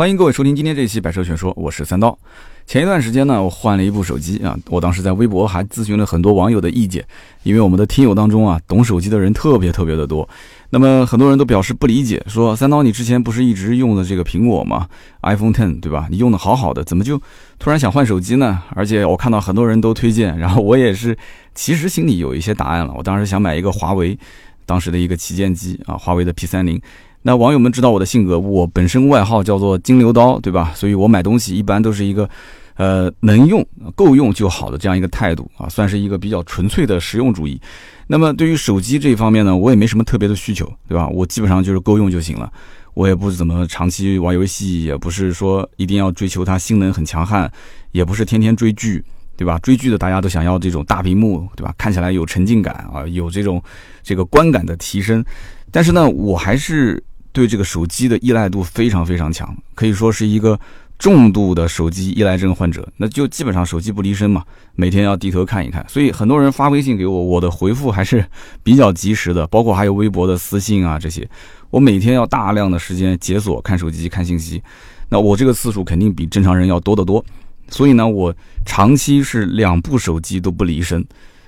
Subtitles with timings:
[0.00, 2.18] 欢迎各位收听今天这一期《百车全说》，我是三刀。
[2.66, 7.04] 前一段时间呢，我换了一部手机啊，我当时在微博还咨询了很多网友的意见，
[7.42, 10.26] 因为我们的听友当中啊，懂手机的人特别特别的多。
[10.70, 14.88] 那么很多人都表示不理解，说三刀你之前不是一直用的这个苹果吗
[15.20, 16.08] ？iPhone Ten 对吧？
[16.10, 17.20] 你用的好好的，怎么就
[17.58, 18.62] 突然想换手机呢？
[18.70, 21.14] 而且我看到很多人都推荐，然后我也是
[21.54, 22.94] 其实心里有一些答案了。
[22.96, 24.18] 我当时想买一个华为
[24.64, 26.80] 当时的一个旗舰机啊，华为的 P 三零。
[27.22, 30.72] 那网友们知道我的性格，我本身外号叫做金牛刀，对吧？
[30.74, 32.28] 所以我买东西一般都是一个，
[32.76, 33.62] 呃，能用、
[33.94, 37.60] 够用就好的这样一个态度啊，算是一个比较纯粹的实用主义。
[38.06, 41.06] 那么对于手机这一方面呢，我也没什么特别的需求，对吧？
[41.08, 42.50] 我基本上就是够用就行了。
[42.94, 47.52] 我也不怎么长期玩游戏，也不是说一定要追求它性能很强悍，
[47.92, 49.04] 也不是天天追剧，
[49.36, 49.58] 对吧？
[49.58, 51.74] 追剧的大家都想要这种大屏幕，对吧？
[51.76, 53.62] 看起来有沉浸感啊，有这种
[54.02, 55.22] 这个观感的提升。
[55.70, 57.02] 但是呢，我还是。
[57.32, 60.58] 对这个手机的依赖度非常非常强，可以说是一个
[60.98, 62.86] 重度的手机依赖症患者。
[62.96, 65.84] 那就基本上手机不离身嘛，每天要低头看一看。
[65.88, 68.24] 所以很多人发微信给我，我的回复还是
[68.62, 71.28] 比较及时的，包括还有微博的私信啊这些。
[71.70, 74.60] 我每天要大量的时间解锁看手机看信息，
[75.08, 77.24] 那我这个次数肯定比正常人要多得多。
[77.68, 78.34] 所以呢，我
[78.66, 81.04] 长期是两部手机都不离身。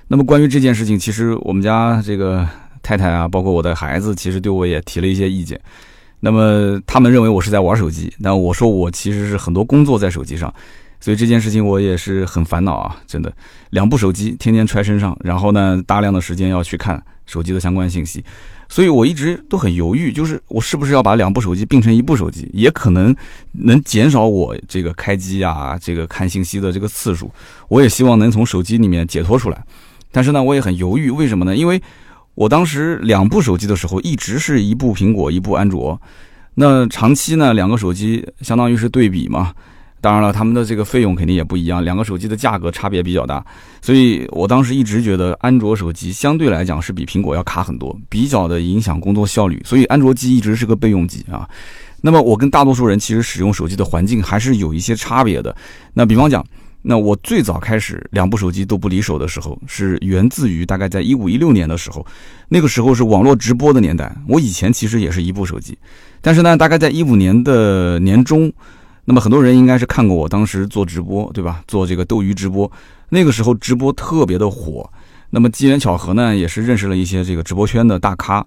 [0.07, 2.47] 那么关于这件事情，其实我们家这个。
[2.83, 5.59] 太太啊，包括我的孩子，其实对我也提了一些意见。
[6.19, 10.53] 那么他们认为我是在玩手机，但我说我其实是很多工作在手机上，
[11.01, 13.33] 所以这件事情我也是很烦恼啊，真的。
[13.71, 18.23] 两部手机天天揣身上，然后呢，大量的时间要去看手机的相关信息，
[18.69, 23.13] 所以我一直都很犹豫，就是我是不是要把两部手机并成一部手机，也可能
[23.51, 27.29] 能减少我这个开机啊，这个看信息的这个次数。
[27.67, 29.61] 我也希望能从手机里面解脱出来，
[30.09, 31.53] 但是呢，我也很犹豫，为什么呢？
[31.53, 31.81] 因为。
[32.35, 35.99] 我当时两部手机的时候，一直是一部苹果，一部安卓。
[36.55, 39.53] 那长期呢，两个手机相当于是对比嘛。
[40.01, 43.45] 当然了，他们的这个费用肯定也不一样，两个手机的价格差别比较大。
[43.81, 49.61] 所以我当时一直觉得安卓手机相对来讲是比苹果要卡很多，比较的影响工作效率。
[49.63, 51.47] 所以安卓机一直是个备用机啊。
[52.01, 55.55] 那么我跟大多数人其实使用手机的环境还是有一些差别的。
[55.93, 56.43] 那比方讲。
[56.85, 62.05] 那我最早开始两部手机都不离手的时候，是源自于大概在一五一六年的时候，
[62.49, 64.13] 那个时候是网络直播的年代。
[64.27, 65.77] 我以前其实也是一部手机，
[66.19, 68.51] 但是呢，大概在一五年的年中，
[69.05, 71.63] 那么很多人应该是看过我当时做直播，对吧？
[71.69, 72.69] 做这个斗鱼直播，
[73.07, 74.89] 那个时候直播特别的火。
[75.29, 78.45] 那么机缘巧合呢，也是认识了一些这个直播圈的大咖，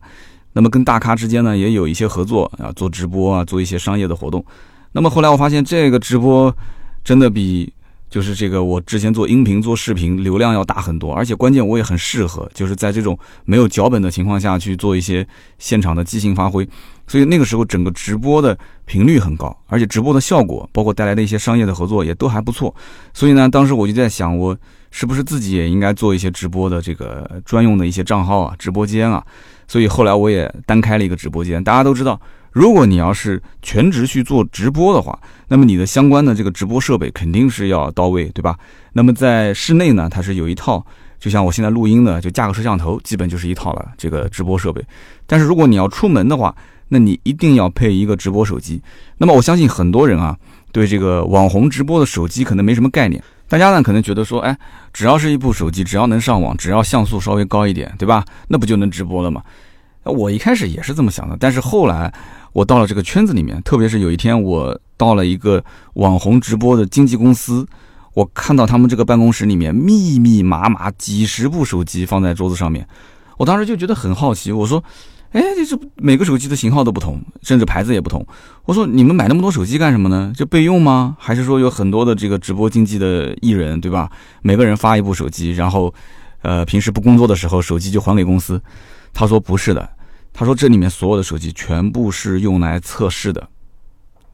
[0.53, 4.45] 那么跟大咖之间呢也有一些合作啊，做直播啊，做一些商业的活动。
[4.93, 6.55] 那么后来我发现这个直播
[7.03, 7.73] 真的比。
[8.17, 15.29] 就是这个，我之前做音频、做视频，流量要大很多，而且关键我也很适合，就是在这种没有脚本的情况下去做一些
[15.59, 16.67] 现场的即兴发挥，
[17.07, 22.75] 所以那个时候整个直播的频率很高，而且直播的效果，包括带来的一些商业的合作也都还不错。
[23.13, 24.57] 所以呢，当时我就在想，我
[24.91, 29.23] 是不是自己也应该做一些直播的这个专用的一些账号啊、直播间啊？
[29.69, 31.63] 所以后来我也单开了一个直播间。
[31.63, 32.19] 大家都知道。
[32.57, 38.59] 如果你要是全职去做直播的话，那么你的相关的这个直播设备肯定是要到位，对吧？
[38.95, 40.83] 那么在室内呢，它是有一套，
[41.19, 44.83] 就像我现在录音的，就架个摄像头，基本就是一套了这个直播设备。
[45.27, 46.57] 但是如果你要出门的话，
[46.89, 48.81] 那你一定要配一个直播手机。
[49.19, 50.35] 那么我相信很多人啊，
[50.73, 53.23] 对这个网红直播的手机可能没什么概念。
[53.51, 54.59] 大家呢可能觉得说，哎，
[54.95, 58.25] 只要是一部手机，只要能上网，只要像素稍微高一点，对吧？
[58.49, 59.43] 那不就能直播了吗？
[60.05, 62.11] 我一开始也是这么想的，但是后来。
[62.57, 65.63] 我到了这个圈子里面，特别是有一天我到了一个
[65.93, 67.67] 网红直播的经纪公司，
[68.15, 72.89] 我看到他们这个办公室里面密密麻麻几十部手机放在桌子上面，
[73.37, 74.83] 我当时就觉得很好奇，我说
[75.33, 78.27] ：“哎，这这每个手机的型号都不同，甚至牌子也不同。
[78.65, 80.33] 我说你们买那么多手机干什么呢？
[80.35, 81.15] 就备用吗？
[81.21, 84.11] 还是说有很多的这个直播经济的艺人，对吧？
[84.41, 85.93] 每个人发一部手机，然后，
[86.41, 88.59] 呃，平时不工作的时候手机就还给公司？”
[89.13, 89.87] 他说：“不是的。”
[90.39, 93.49] 他说：“这里面所有的手机全部是用来测试的，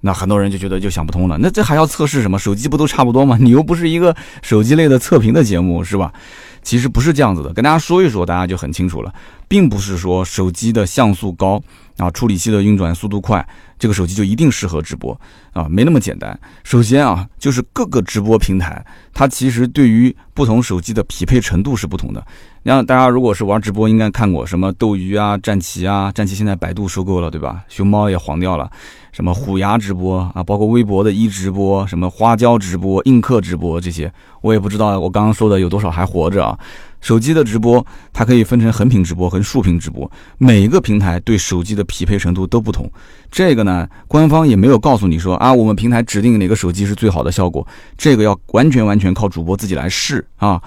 [0.01, 1.39] 那很多人就觉得就想不通了。
[1.39, 2.37] 那这还要测试什么？
[2.37, 3.39] 手机不都差不多吗？
[3.41, 6.13] 你又不是一个手机类的测评的节目，是吧？
[6.61, 9.15] 其实不是这样子的，跟大家说一说，大家就很清楚了，
[9.47, 11.63] 并不是说手机的像素高
[11.99, 13.47] 啊，处理器的运转速度快，
[13.79, 15.17] 这个手机就一定适合直播
[15.53, 16.37] 啊，没那么简单。
[16.65, 18.85] 首先啊，就是各个直播平台，
[19.15, 22.25] 它其实对于不同手机的匹配程度是不同的。
[22.65, 27.65] 你看，大家如果是玩直播，应该看过什么斗鱼啊、战旗啊，战旗现在百度收购了，对吧？
[27.69, 28.71] 熊猫也黄掉了，
[29.11, 34.13] 什么虎牙直播啊，包括微博的一直播，什么花椒直播、映客直播这些，
[34.43, 36.57] 我也不知道我刚刚说的有多少还活着啊。
[37.01, 40.09] 手机的直播，它可以分成横屏直播和竖屏直播，
[40.39, 42.89] 每一个平台对手机的匹配程度都不同。
[43.29, 47.67] 这个呢，官方也没有告诉你说啊，我们平台指定哪个手机是最好的效果，
[47.99, 50.63] 这个要完全完全靠主播自己来试啊。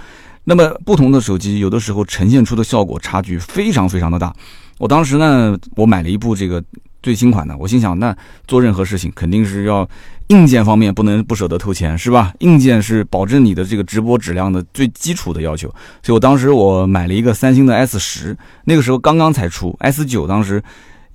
[0.46, 4.34] 那么不同的手机，有的时候呈现出的效果差距非常非常的大。
[4.78, 6.64] 我当时呢，我买了一部这个
[7.04, 8.16] 最新款的，我心想，那
[8.48, 9.88] 做任何事情肯定是要
[10.28, 12.34] 硬件方面不能不舍得投钱，是吧？
[12.40, 15.68] 硬件是保证你的这个直播质量的最基础的要求。
[16.04, 20.62] 所以我当时我买了一个三星的 S 十，那个时候刚刚才出 S 九，当时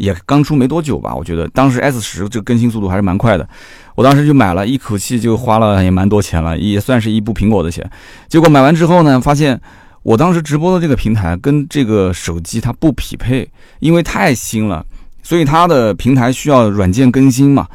[0.01, 3.47] 也刚出没多久吧，我觉得当时 S 十这个更新速度还是蛮快的。
[3.95, 7.89] 我当时就买了一口气就花了也蛮多钱了，也算是一部苹果的钱。
[8.27, 9.61] 结果买完之后呢，发现
[10.03, 13.47] 我当时直播的这个平台跟这个手机它不匹配，
[13.81, 14.83] 因为太新了，
[15.23, 17.69] 所以它的平台需要软件更新嘛。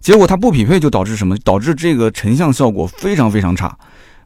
[0.00, 1.36] 结果它不匹配就导致什么？
[1.44, 3.76] 导致这个成像效果非常非常差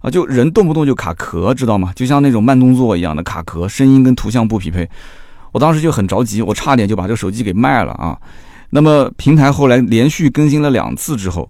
[0.01, 0.11] 啊！
[0.11, 1.93] 就人动不动就卡壳，知道吗？
[1.95, 4.89] 就像那种慢动作一样的卡壳，声音跟图像不匹配。
[5.53, 8.19] 我当时就很着急，我差点就把这个手机给卖了啊！
[8.71, 11.49] 那么平台后来连续更新了两次之后，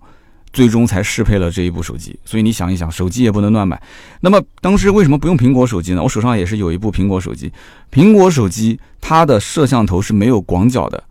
[0.52, 2.19] 最终才适配了这一部手机。
[2.25, 3.81] 所以你想一想，手机也不能乱买。
[4.20, 6.02] 那么当时为什么不用苹果手机呢？
[6.02, 7.52] 我手上也是有一部苹果手机。
[7.93, 11.02] 苹果手机它的摄像头是没有广角的。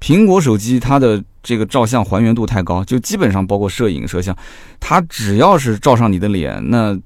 [0.00, 4.36] 苹果手机它的这个照相还原度太高，就基本上包括摄影摄像，
[4.80, 6.98] 它只要是照上你的脸，那。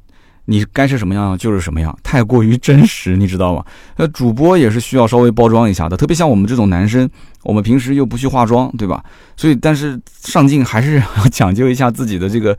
[0.47, 3.65] 你该是什么样就是什么样，太过于真实，你知道吗？
[3.97, 7.09] 那 主播也是需要稍微包装一下的，特别像我们这种男生，
[7.45, 9.05] 我们平时又不去化妆，对吧？
[9.37, 12.57] 所以，但是上镜还是要讲究一下自己的这个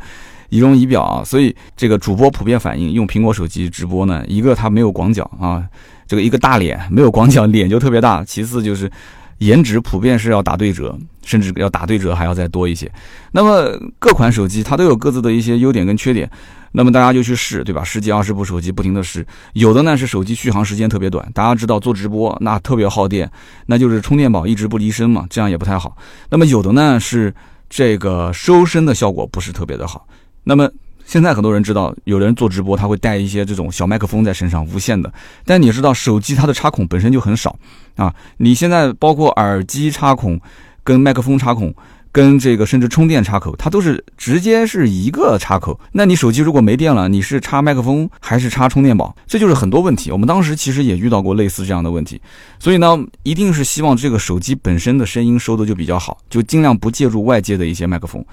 [0.50, 1.24] 仪容仪表啊。
[1.24, 5.64] 所以，这个主播普遍反映用苹果手机直播呢，一个它没有广角啊，
[6.08, 8.90] 这个一个大脸没有广角，脸就特别大；其次就是
[9.40, 12.90] 颜值普遍是要打对折，甚至要打对折还要再多一些。
[13.34, 16.30] 那么各款手机它都有各自的一些优点跟缺点。
[16.72, 17.84] 那么大家就去试，对吧？
[17.84, 23.30] 十几二十部手机不停的试，有的呢是手机续航时间特别短，大家知道做直播那特别耗电，
[23.66, 25.98] 那就是充电宝一直不离身嘛，这样也不太好。
[26.30, 27.34] 那么有的呢是
[27.70, 30.08] 这个收声的效果不是特别的好。
[30.44, 30.70] 那么
[31.06, 35.12] 现在很多人知道，有人做直播他会带一些这种小麦克风在身上，无线的。
[35.46, 37.54] 但你知道手机它的插孔本身就很少
[37.98, 40.40] 啊，你现在包括耳机插孔
[40.84, 41.74] 跟麦克风插孔。
[42.12, 45.80] 跟这个甚至充电插口，它都是直接是一个插口。
[45.94, 49.16] 那你手机如果没电了，你是插麦克风还是插充电宝？
[49.26, 50.12] 这就是很多问题。
[50.12, 52.22] 我们当时其实也遇到过类似这样的问题，
[52.60, 58.24] 所以呢，一定是希望这个手机本身的声音收的就比较好，就尽量不借助外界的一些麦克风。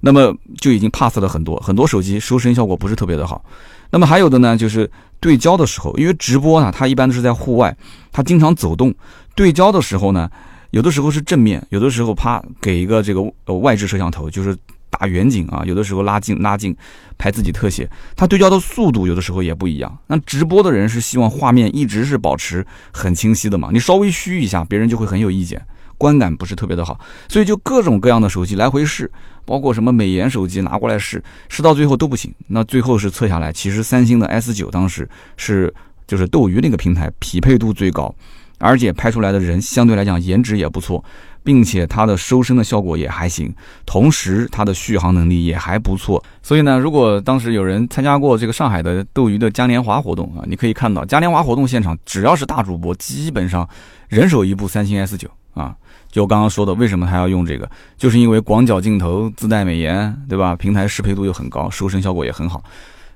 [0.00, 3.42] 那么就已经 pass 了很多很多手机收声效果不是特别的好。
[3.88, 4.90] 那么还有的呢，就是
[5.20, 7.74] 对焦的时候，因为直播呢，它一般都是在户外，
[8.10, 8.94] 它经常走动，
[9.34, 10.30] 对焦的时候呢。
[10.72, 14.56] 有的时候是正面，有的时候啪给一个这个呃外置摄像头，就是
[14.90, 16.74] 打远景啊，有的时候拉近拉近
[17.18, 19.98] 拍自己特写，它对焦的速度有的时候也不一样。
[20.06, 25.60] 那直播的人是希望画面一直是保持很清晰的嘛，你稍微虚一下，别人就会很有意见，
[25.98, 26.98] 观感不是特别的好。
[27.28, 29.10] 所以就各种各样的手机来回试，
[29.44, 32.32] 包括什么美颜手机拿过来试，试到最后都不行。
[32.48, 35.72] 那最后是测下来，其实三星的 S 九当时是
[36.06, 38.14] 就是斗鱼那个平台匹配度最高。
[38.62, 41.04] 而且拍出来的人相对来讲颜值也不错，
[41.42, 43.52] 并且它的收声的效果也还行，
[43.84, 46.22] 同时它的续航能力也还不错。
[46.42, 53.68] 所以呢，如果当时有人参加过这个上海的斗鱼的嘉年华活动啊，你可以看到嘉年华活动现场，只要是大主播，基本上
[54.08, 55.74] 人手一部三星 S 九啊。
[56.10, 60.54] 就刚刚说的，为什么他要用这个，就是因为广角镜头自带美颜，对吧？
[60.54, 62.62] 平台适配度又很高，收声效果也很好。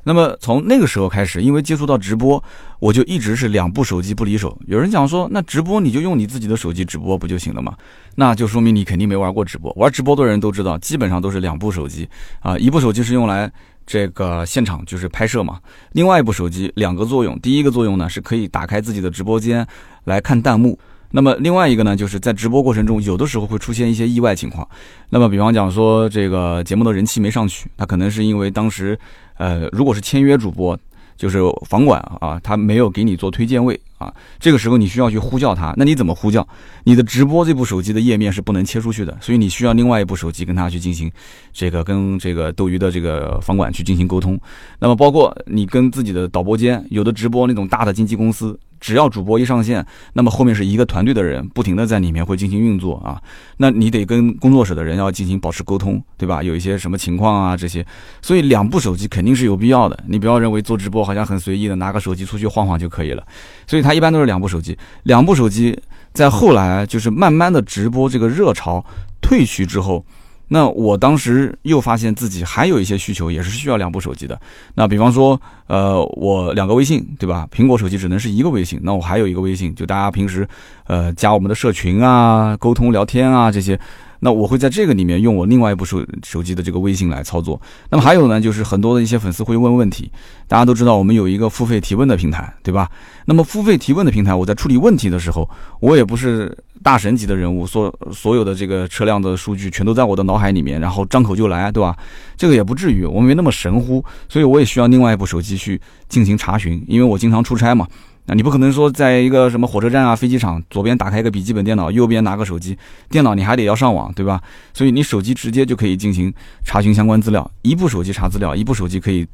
[0.09, 2.41] 那么从那个时候开始，因为接触到直播，
[2.79, 4.57] 我就一直是两部手机不离手。
[4.69, 7.75] 有人讲说，那直播你就用你自己的手机直播不就行了吗？
[8.15, 9.73] 那就说明你肯定没玩过直播。
[9.75, 12.09] 玩直播的人都知道，基本上都是两部手机
[12.39, 13.51] 啊，一部手机是用来
[13.85, 15.59] 这个现场就是拍摄嘛，
[15.91, 19.67] 另外一部手机两个作用，第一个作用呢是可以打开自己的直播间
[20.05, 20.79] 来看弹幕。
[21.17, 24.69] 那么另外一个呢，就是在直播过程中，有的时候会出现一些意外情况。
[25.09, 28.99] 那么比方讲说，这个节目的人气没上去，他可能是因为当时，
[29.39, 30.79] 呃，如果是签约主播，
[31.17, 36.47] 就是房管啊，他没有给你做推荐位啊，这个时候你需要去呼叫他，那你怎么呼叫？
[36.85, 41.11] 你的直播这部手机的页面是不能切出去的，所以你需要另外一部手机跟他去进行
[41.51, 44.39] 这个跟这个斗鱼的这个房管去进行沟通。
[44.79, 48.55] 那么包括你跟自己的导播间，有的直播那种大的经纪公司。
[48.81, 53.21] 只要主播一上线，那么后面是一个团队的人不停的在里面会进行运作啊。
[53.59, 56.43] 那你得跟工作室的人要进行保持沟通，对吧？
[56.43, 57.85] 有一些什么情况啊这些，
[58.23, 59.99] 所以两部手机肯定是有必要的。
[60.07, 63.27] 你不要认为做直播好像很随意的拿个手机出去晃晃就可以了。
[63.67, 65.79] 所以它一般都是两部手机，两部手机
[66.13, 68.85] 在后来就是慢慢的直播这个热潮
[69.21, 70.05] 退去之后。
[70.49, 74.41] 那我当时又发现自己还有一些需求，也是需要两部手机的。
[74.75, 77.49] 那比方说，呃，我两个微信，对吧？
[77.53, 80.49] 苹果手机只能是一个微信，那我还有一个微信，就大家平时，
[80.87, 83.79] 呃，加我们的社群啊，沟通聊天啊这些。
[84.19, 87.61] 那我会在这个里面用我另外一部手手机的这个微信来操作。
[87.91, 90.11] 那么还有呢，就是很多的一些粉丝会问问题。
[90.49, 92.91] 大家都知道我们有一个付费提问的平台，对吧？
[93.27, 95.49] 那么付费提问的平台，我在处理问题的时候，
[95.81, 101.97] 我也不是大神级的人物，所所有的这个车辆的数据全都在我的脑海里面，然后张口就来，对吧？
[102.37, 107.89] 这个也不至于，我没那么神乎，所以我也需要另外一部手机去进行查询，因为我经常出差嘛。
[108.27, 112.79] 那你不可能说在一个什么火车站啊、飞机场，左边打开一个笔记本电脑，右边拿个手机，
[113.11, 114.41] 电脑你还得要上网，对吧？
[114.73, 116.33] 所以你手机直接就可以进行
[116.65, 119.27] 查询相关资料，一部手机查资料，一部手机可以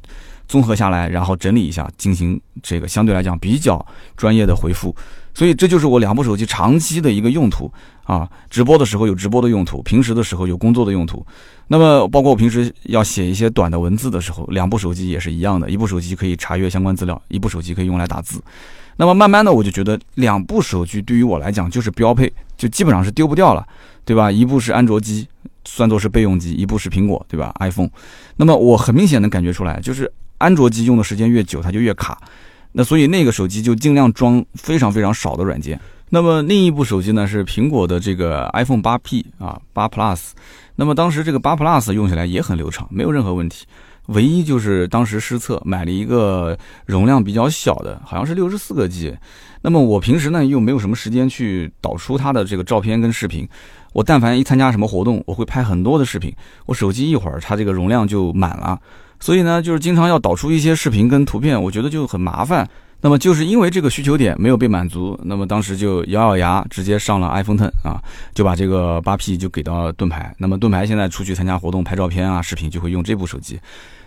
[0.47, 3.85] 综合下来，然后整理一下，进行这个相对来讲比较
[4.15, 4.95] 专业的回复。
[5.35, 7.71] 所以这就是我两部手机长期的一个用途
[8.03, 8.29] 啊！
[8.51, 11.25] 直播的时候有直播的用途，平时的时候有工作的用途。
[11.67, 18.39] 那么包括我平时要写一些短的文字的时候，两部手机也是一样的，一部手机可以查阅相关资料，一部手机可以用来打字。
[18.97, 23.67] 那么慢慢的，我就觉得两部手机对于我来讲就是标配，就基本上是丢不掉了，
[24.05, 24.31] 对吧？
[24.31, 25.27] 一部是安卓机，
[25.65, 27.89] 算作是备用机；一部是苹果，对吧？iPhone。
[28.35, 30.11] 那么我很明显能感觉出来，就是
[30.43, 32.17] 安卓机用的时间越久，它就越卡。
[32.73, 35.79] 那所以那个手机就尽量装非常非常少的软件。
[36.09, 40.31] 那么另一部手机呢是苹果的这个 iPhone 八 P 啊，八 Plus。
[40.75, 43.65] 那么当时这个八 Plus 用起来也很流畅，没有任何问题。
[44.07, 49.15] 唯一就是当时失策，买了一个容量比较小的，好像是六十四个 G。
[49.61, 53.47] 那么我平时呢又没有什么时间去导出它的这个照片跟视频。
[53.93, 56.33] 我但凡一参加什么活动，我会拍很多的视频，
[56.65, 58.77] 我手机一会儿它这个容量就满了。
[59.23, 62.69] 所以呢，就是经常要导出一些视频跟图片，我觉得就很麻烦。
[62.99, 68.03] 那么就是因为这个需求点没有被满足，那么当时就咬咬牙直接上了 iPhone Ten 啊，
[68.35, 70.35] 就把这个八 P 就给到盾牌。
[70.37, 73.57] 那么盾牌现在出去参加活动拍照片啊、视频就会用这部手机。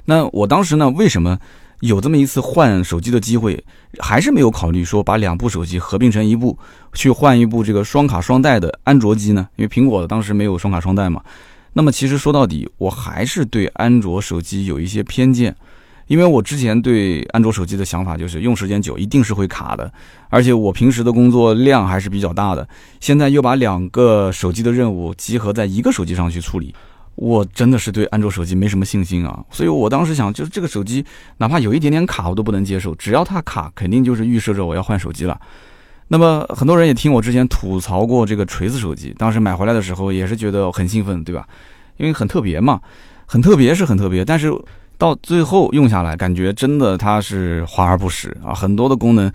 [0.04, 1.38] 那我当时呢，为什么
[1.80, 3.64] 有这么一次换手机的机会，
[3.98, 6.58] 还是没有考虑说把两部手机合并成一部，
[6.92, 9.48] 去换一部这个双卡双待的安卓机呢？
[9.56, 11.22] 因为苹果当时没有双卡双待嘛。
[11.76, 15.54] 那么其实说到底，我还是对安卓手机有一些偏见。
[16.06, 19.92] 因为我之前对安卓手机的想法就是用时间久一定是会卡的，
[20.30, 22.66] 而且我平时的工作量还是比较大的，
[22.98, 26.74] 现在又把两个手机的任务集合在一个手机上去处理，
[27.16, 29.44] 我真的是对安卓手机没什么信心啊。
[29.50, 31.04] 所以我当时想，就是这个手机
[31.36, 35.38] 哪怕有一点点卡我都不能接受，只要它卡，肯定就是预设着我要换手机了。
[36.08, 41.46] 那么很多人也听我之前吐槽过这个锤子手机，当时买回来的时候也是觉得很兴奋，对吧？
[41.96, 42.80] 因为很特别嘛，
[43.26, 44.52] 很特别是很特别，但是。
[44.98, 48.54] 到最后用下来，感觉真的它是华而不实啊！
[48.54, 49.30] 很多的功能，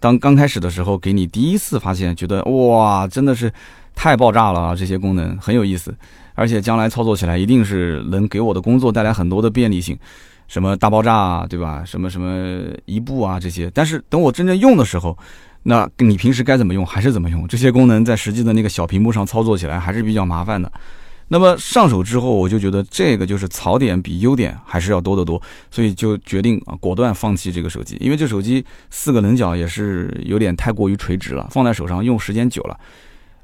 [0.00, 3.48] 当刚开始的时候给你第一次发现，觉得哇，真的是
[3.94, 4.74] 太爆炸了啊！
[4.74, 5.94] 这些功能很有意思，
[6.34, 9.96] 而且将来操作起来一定是能给我的工作带来很多的便利性，
[10.48, 11.84] 什么大爆炸啊，对吧？
[11.86, 13.70] 什么什么一步啊这些。
[13.72, 15.16] 但是等我真正用的时候，
[15.64, 20.70] 那你平时该怎么用还是怎么用，这些功能在实际的那个小屏幕上操作起来还是比较麻烦的。
[21.28, 25.40] 那么上手之后，我就觉得这个就是槽点比优点还是要多得多，
[25.70, 32.78] 所以就决定啊果断放弃这个手机，因为这手机四个棱角也是有点太过于垂直了，放在手上用时间久了，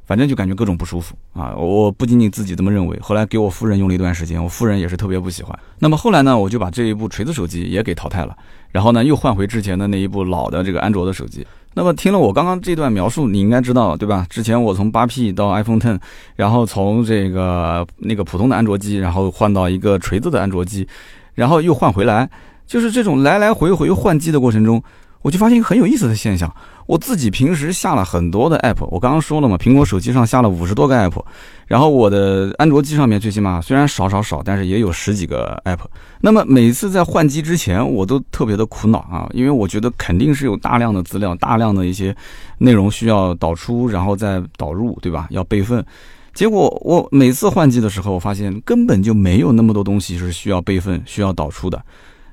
[0.04, 1.56] 反正就感觉各种不舒服啊。
[1.56, 5.58] 我不仅仅自己这么认为，后来给我夫人用了一段时间，我夫人也是特别不喜欢。
[5.78, 8.36] 那么后来呢，我就把这一部锤子手机也给淘汰了，
[8.72, 11.46] 然后呢又换回之前的那一部老的这个安卓的手机。
[11.72, 14.26] 那么听了我刚刚这段描述，你应该知道对吧？
[14.28, 15.98] 之前我从八 P 到 iPhone Ten，
[16.34, 20.86] 然后从这个那个普通的安卓机，然后换到一个锤子的安卓机，
[21.34, 22.28] 然后又换回来，
[22.66, 24.82] 就是这种来来回回换机的过程中。
[25.22, 26.50] 我就发现一个很有意思的现象，
[26.86, 31.22] 我自己平时下了很多的 app，我刚刚说了嘛，苹果手机上下了五十多个 app，
[31.66, 35.80] 然后我的安卓机上面最起码虽然少少少，但是也有十几个 app。
[36.20, 42.16] 那么每次在换机之前，我都特别的苦恼啊，因为我觉得肯定是有大量的资料、大量的一些
[42.58, 45.26] 内容需要导出，然后再导入，对吧？
[45.30, 45.84] 要备份。
[46.32, 51.82] 结果我每次换机的时候，我发现根本就没有那么多东西是需要备份、需要导出的。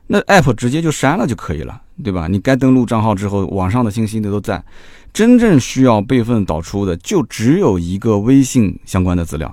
[0.05, 2.27] 那 app 直接就删了就可以了，对吧？
[2.27, 4.63] 你该登录账号之后，网上的信息那都在。
[5.13, 9.51] 真正需要备份导出的，就只有一个微信相关的资料。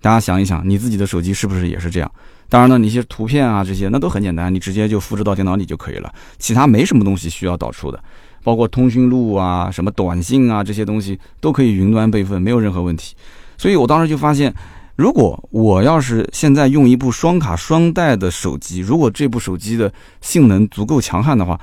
[0.00, 2.10] 大家想一想，你自己的手机是不是也是这样？
[2.48, 6.12] 当然了，你些图片啊这些，那都很简单，你直接就复制到电脑里就可以了。
[6.38, 8.02] 其他没什么东西需要导出的。
[8.42, 13.14] 包括通讯录啊、什么短信啊这些东西都可以云端备份，没有任何问题。
[13.56, 14.52] 所以我当时就发现，
[14.96, 21.58] 如果我要是现在用一部双卡双待的手机，如果这部手机的性能足够强悍的话，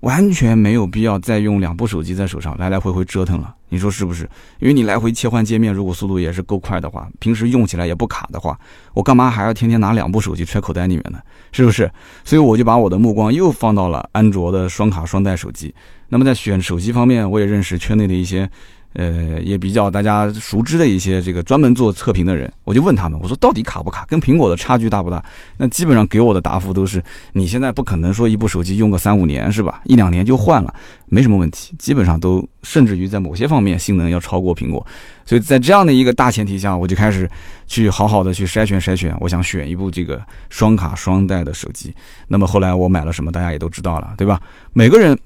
[0.00, 4.28] 完全没有必要再用两部手机在手上来来回回折腾了，你说是不是？
[4.60, 8.58] 因为你来回切换界面，如果速度也是够快的话，平时用起来也不卡的话，
[8.94, 11.18] 我干嘛还要天天拿两部手机揣口袋里面呢？
[11.50, 11.90] 是不是？
[12.24, 15.74] 所以我就把我的目光又放到了安卓的双卡双待手机。
[16.08, 18.48] 那么在选手机方面，我也认识圈内的一些。
[18.96, 25.22] 呃，也比较大家熟知的一些这个专门做测评的人，我就问他们，我说到底卡不卡，跟苹果的差距大不大？
[25.58, 29.82] 那基本上给我的答复都是，你现在不可能说一部手机用个三五年是吧？
[29.84, 30.74] 一两年就换了，
[31.06, 34.84] 没什么问题，基本上都甚至于在某些方面性能要超过苹果。
[35.26, 37.28] 所以在这样的一个大前提下，我就开始
[37.66, 41.94] 去好好的去筛选筛选，我想选一部这个双卡双待的手机。
[42.28, 44.40] 那么后来我买了什么，大家也都知道了，对吧？
[44.72, 45.18] 每个人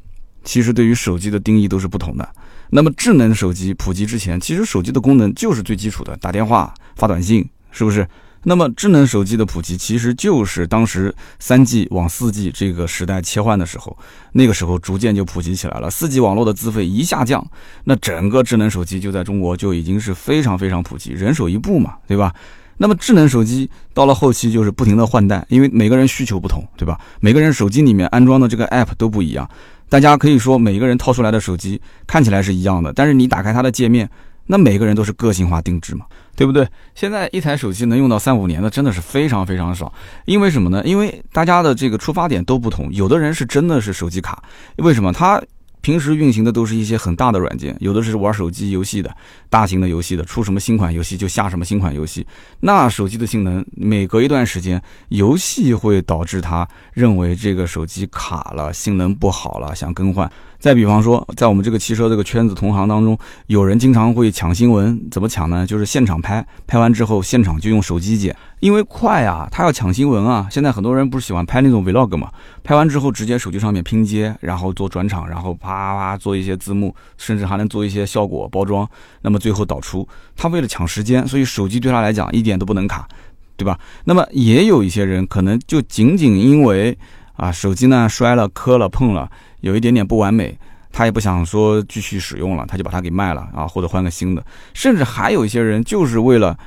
[0.43, 2.29] 其实对于手机的定义都是不同的。
[2.71, 8.09] 那么智能手机普及之前，其实手机的功能就是最基础的打电话、发短信，是不是？
[8.45, 13.95] 那么智能手机的普及，其实就是当时三 G 往四 G 这个时代切换的时候，
[14.33, 15.91] 那个时候逐渐就普及起来了。
[15.91, 17.47] 四 G 网络的资费一下降，
[17.85, 22.35] 那整个智能手机就在中国就已经是非常非常普及，人手一部嘛，对吧？
[22.79, 26.99] 那么智能手机到了后期就是不停的换代，因为每个人需求不同，对吧？
[27.21, 29.47] 每个人手机里面安装的这个 App 都不一样。
[29.91, 34.09] 大家可以说，每个人掏出来的手机看起来是一样的，但是你打开它的界面，
[34.47, 36.07] 那每个人都是个性化定制嘛，
[36.37, 36.67] 对不对？
[36.95, 39.93] 现在一台手机能用到三五年的真的是非常非常少，
[40.27, 40.81] 因为什么呢？
[40.85, 44.43] 因为大家的这个出发点都不同，有的人是真的是手机卡，
[44.77, 45.43] 为什么他？
[45.81, 49.15] 平时运行的都是一些很大的软件，有的是玩手机游戏的，
[49.49, 52.27] 大型的游戏的，出什么新款游戏就下什么新款游戏。
[52.61, 60.31] 那手机的性能，每隔一段时间，游戏会导致他认为这个手机卡了，性能不好了，想更换。
[60.61, 65.67] 再比方说，在我们这个汽车这个圈子同行当中，有人经常会抢新闻，怎么抢呢？
[65.67, 70.47] 就是现场拍，拍完之后现场就用手机剪，因为快啊，他要抢新闻啊。
[70.51, 72.31] 现在很多人不是喜欢拍那种 vlog 嘛，
[72.63, 78.87] 拍完之后直接手机上面拼接，然后做转场，然后啪啪做一些字幕，甚至还能做一些效果包装，
[79.23, 80.07] 那么最后导出。
[80.37, 83.09] 他为了抢时间，所以手机对他来讲一点都不能卡，
[83.57, 83.79] 对吧？
[84.05, 86.99] 那么也有一些人可能就仅仅因为
[87.33, 89.31] 啊手机呢摔了、磕了、碰了。
[89.61, 90.59] 有一点点不完美，
[90.93, 94.45] 他也不想说继续使用了，他就把它给卖了啊，或者换个新的。
[94.75, 96.59] 甚至还有一些人就是为了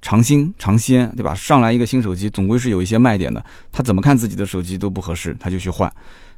[0.00, 1.34] 尝新尝鲜，对吧？
[1.34, 3.44] 上来一个新手机，总归是有一些卖点的。
[3.70, 5.92] 他怎么看自己的手机都不合适，他就去换。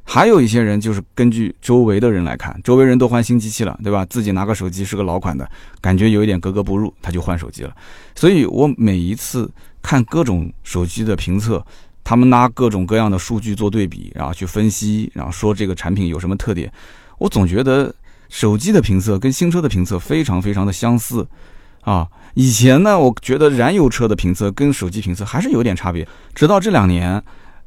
[0.07, 4.05] 还有一些人就是根据周围的人来看，周围人都换新机器了，对吧？
[4.05, 5.49] 自己拿个手机是个老款的，
[5.81, 7.75] 感觉有一点格格不入，他就换手机了。
[8.13, 9.51] 所以我每一次
[9.81, 11.65] 看各种手机的评测。
[12.05, 16.71] 他们拿各种各样的数据做对比，然后去分析，然后说这个产品有什么特点。
[17.17, 17.93] 我总觉得
[18.29, 21.27] 手机的评测跟新车的评测非常非常的相似
[21.81, 22.07] 啊。
[22.35, 26.07] 以前呢，我觉得燃油车的评测跟手机评测还是有点差别。
[26.35, 27.19] 直到这两年，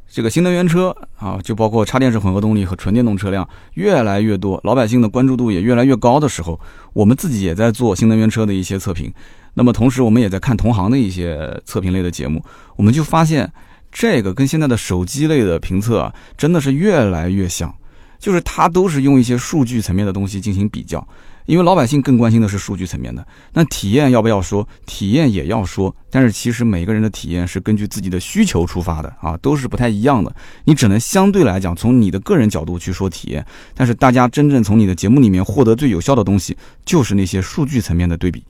[0.08, 6.60] 这个新能源车啊，就包括插电式混合动力和纯电动车辆越来越多，老百姓的关注度也越来越高的时候，
[6.92, 9.12] 我们自己也在做新能源车的一些测评。
[9.54, 12.40] 那么同时，我们也在看同行的一些测评类的节目，
[12.76, 13.50] 我们就发现。
[13.90, 17.74] 这个跟现在的手机类的评测啊，真的是越来越像，
[18.18, 21.06] 就是它都是用一些数据层面的东西进行比较，
[21.46, 23.26] 因为老百姓更关心的是数据层面的。
[23.52, 24.66] 那体验要不要说？
[24.86, 30.34] 体验也要说，但是其实每个人的体验是根据自己的需求出发的啊，都是不太一样的。
[30.64, 38.44] 你只能相对来讲从你的个人角度去说体验，但是大家真正从你的节目里面获得最有效的东西，就是那些数据层面的对比。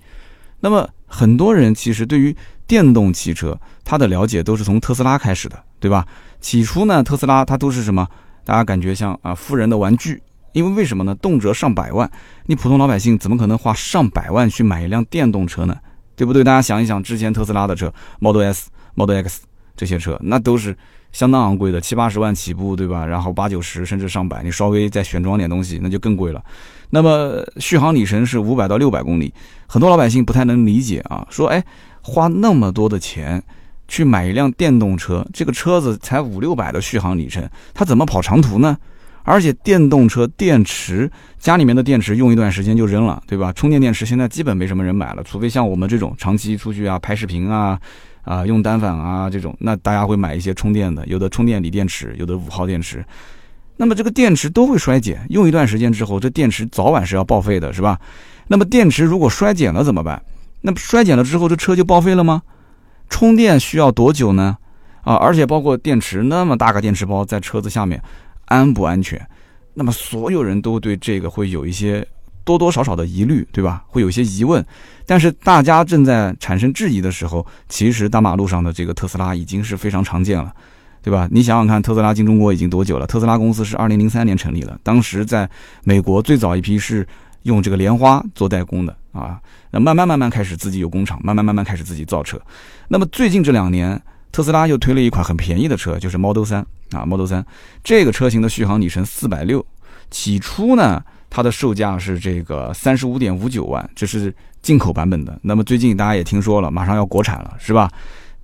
[0.60, 6.06] 那么很多人其实对于电动汽车，他的了解都是从特斯拉开始的，对吧？
[6.40, 8.06] 起初呢，特斯拉它都是什么？
[8.44, 11.14] 大家感觉像啊富人的玩具，因为为什么呢？
[11.16, 12.08] 动辄上百万，
[12.46, 15.76] 你普通老百姓怎么可能花上百万去买一辆电动车呢？
[16.14, 16.44] 对不对？
[16.44, 19.42] 大家想一想，之前特斯拉的车，Model S、Model X
[19.76, 20.76] 这些车，那都是
[21.12, 23.06] 相当昂贵的，七八十万起步，对吧？
[23.06, 26.42] 然后八九十甚至上百，你稍微再选装点东西，那就更贵了。
[26.90, 29.32] 那么续航里程是五百到六百公里，
[29.66, 31.64] 很多老百姓不太能理解啊，说哎。
[32.00, 33.42] 花那么多的钱
[33.86, 38.78] 去买一辆电动车，这个车子才五六百的续航里程，它怎么跑长途呢？
[39.24, 43.52] 而且电动车电池家里面的电池用一段时间就扔了，对吧？
[43.52, 47.78] 充电电池现在基本没什么人买了，除非像我们这种长期出去啊拍视频啊
[48.22, 53.04] 啊用单反啊这种，那大家会买一些充电的，有的充电锂电池，有的五号电池。
[53.76, 57.98] 那么这个电池都会衰减，用一段时间之后，这电池早晚是要报废的，是吧？
[58.48, 60.20] 那么电池如果衰减了怎么办？
[60.62, 62.42] 那么衰减了之后，这车就报废了吗？
[63.08, 64.56] 充电需要多久呢？
[65.02, 68.02] 啊，而且包括电池那么大个电池包在车子下面，
[68.46, 69.24] 安不安全？
[69.74, 72.04] 那么所有人都对这个会有一些
[72.48, 73.84] 多多少少的疑虑，对吧？
[73.86, 74.64] 会有一些疑问。
[75.04, 80.50] 但是大家正在产生质疑的时候，其实大马路上的这个特斯拉已经是非常常见了，
[81.02, 81.28] 对吧？
[81.30, 83.06] 你想想看，特斯拉进中国已经多久了？
[83.06, 85.46] 特斯拉公司是二零零三年成立了，当时在
[85.84, 87.06] 美国最早一批是
[87.42, 89.38] 用这个莲花做代工的啊，
[89.70, 92.40] 那慢慢慢慢开始自己有工厂，慢慢慢慢开始自己造车。
[92.88, 94.00] 那么最近这两年，
[94.32, 97.44] 特斯拉又推了一款很便宜的车，就是 Model 3啊，Model 3
[97.84, 99.64] 这个车型的续航里程四百六，
[100.10, 104.34] 起初呢，它的售价是这个三十五点五九万，这是。
[104.60, 107.88] 进口版本的，那么最近大家也听说了，马上要国产了，是吧？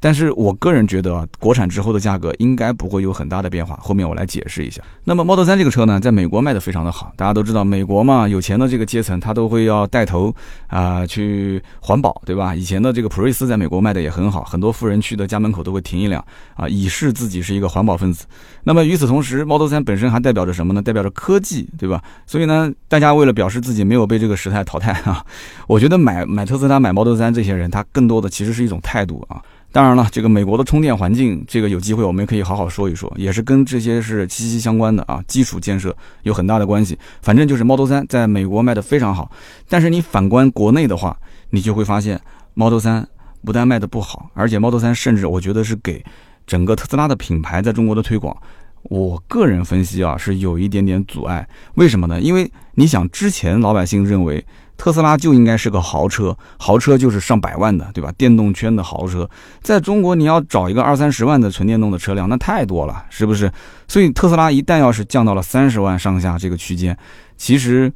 [0.05, 3.75] 但是我个人觉得啊，国产之后的价格应该不会有很大的变化。
[3.81, 4.83] 后面我来解释一下。
[5.03, 7.11] 那么 Model 3这个车呢，在美国卖的非常的好。
[7.17, 10.31] 大家都知道，美国嘛，有钱的这个阶层，他都会要带头
[10.67, 12.55] 啊去环保，对吧？
[12.55, 16.23] 以前的这个普锐斯在美国卖的也很好，很多富人去的家门口都会停一辆
[16.55, 18.27] 啊，以示自己是一个环保分子。
[18.63, 20.83] 那么与此同时，Model 3本身还代表着什么呢？
[20.83, 22.03] 代表着科技，对吧？
[22.27, 25.25] 所以呢，大家为了表示自己没有被这个时代淘汰啊，
[25.67, 29.41] 我觉得买买特斯拉、买 Model 3这些人，他更多的其实是一种态度啊。
[29.75, 36.97] 当然了，这个美国的充电环境，这个有机会我们也可以好好说一说，也是跟这些是息息相关的啊，基础建设有很大的关系。
[37.23, 39.33] 反正就是 Model 3在美国卖的非常好，
[39.69, 41.19] 但是你反观国内的话，
[41.51, 42.21] 你就会发现
[42.55, 43.05] Model 3
[43.45, 46.05] 不但卖的不好，而且 Model 3甚至我觉得是给
[46.47, 48.37] 整个特斯拉的品牌在中国的推广，
[48.85, 51.45] 我个人分析啊是有一点点阻碍。
[51.75, 52.21] 为什么呢？
[52.21, 54.47] 因为你想之前老百姓认为。
[54.77, 58.13] 特斯拉就应该是个豪车，豪车就是上百万的，对吧？
[58.19, 59.29] 电动圈的豪车，
[59.63, 63.51] 在中国你要找一个二三十万的纯电动的车辆，那太多了，是不是？
[63.87, 66.97] 所以特斯拉一旦要是降到了三十万上下这个区间，
[67.37, 67.93] 其实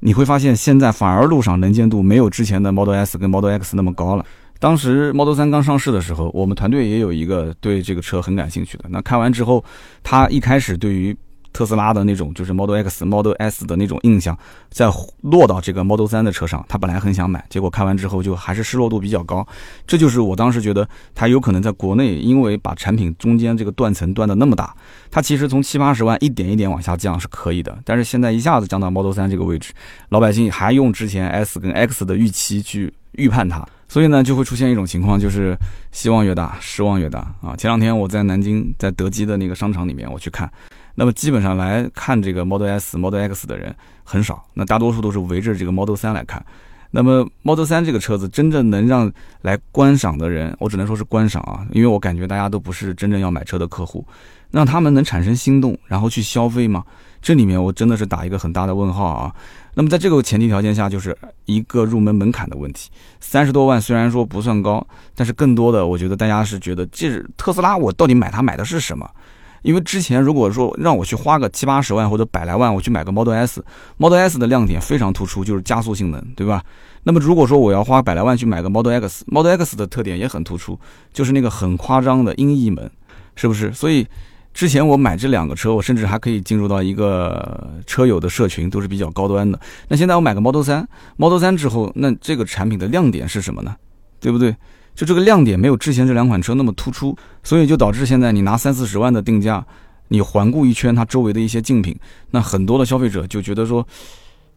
[0.00, 4.24] 你会发现现在反而路上能见度没有之前的 Model S 跟 Model X 那么高了。
[4.60, 9.62] 当时 Model 3刚上市的时候，我们团队也有一个对这个车很感兴趣的，那看完之后，
[10.02, 11.14] 他一开始对于
[11.54, 14.36] 特斯拉的那种就是 Model X、Model S 的那种印象，
[14.70, 14.86] 再
[15.22, 19.46] 落到这个 Model 3的车上，他本来很想买，结果看完之后就还是失落度比较高。
[19.86, 24.74] 这就是我当时觉得他有可能在国内，因为把产品中间这个断层断的那么大，
[25.12, 29.72] 它其实从七八十万一点一点往下降是可以的，但是现在一下子降到 Model 3这个位置，
[30.08, 35.56] 老百姓还用之前 S 跟 X 的预期去预判它，所以呢就会出现一种情况，就是
[35.92, 37.54] 希望越大失望越大啊。
[37.54, 40.50] 前两天我在南京在德基的那个商场里面我去看。
[40.94, 46.44] 那么基本上来看这个 Model S、Model X 的人很少，那大多数都是围着这个 Model 3来看。
[46.90, 54.06] 那么 Model 3这个车子真正能让来观赏的人，我只能说是观赏啊，因为我感觉大家都不是真正要买车的客户，
[54.52, 56.84] 让他们能产生心动，然后去消费吗？
[57.20, 59.34] 这里面我真的是打一个很大的问号啊。
[59.74, 62.90] 那么在这个前提条件下，就是一个入门门槛的问题。
[63.18, 69.10] 三十多万虽然说不算高，但是更多的我觉得大家是觉得，这特斯拉我到底买它买的是什么？
[69.64, 76.62] 因为之前如果说让我去花个七八十万或者百来万，我去买个 Model S，Model S 的亮点非常突出，就是加速性能，对吧？
[77.04, 80.78] 那么如果说我要花百来万去买个 Model X，Model X 的特点也很突出，
[81.14, 82.90] 就是那个很夸张的音译门，
[83.36, 83.72] 是不是？
[83.72, 84.06] 所以
[84.52, 89.58] 之前我买这两个车，我甚至还可以进入到一个车友的社群，都是比较高端的。
[89.88, 93.74] 那现在我买个 Model 3，Model 3之后，那这个产品的亮点是什么呢？
[94.20, 94.54] 对不对？
[94.94, 99.64] 就这个亮点没有之前这两款车那么突出，所以就导致现在你拿三四十万的定价，
[100.08, 101.98] 你环顾一圈它周围的一些竞品，
[102.30, 103.86] 那很多的消费者就觉得说，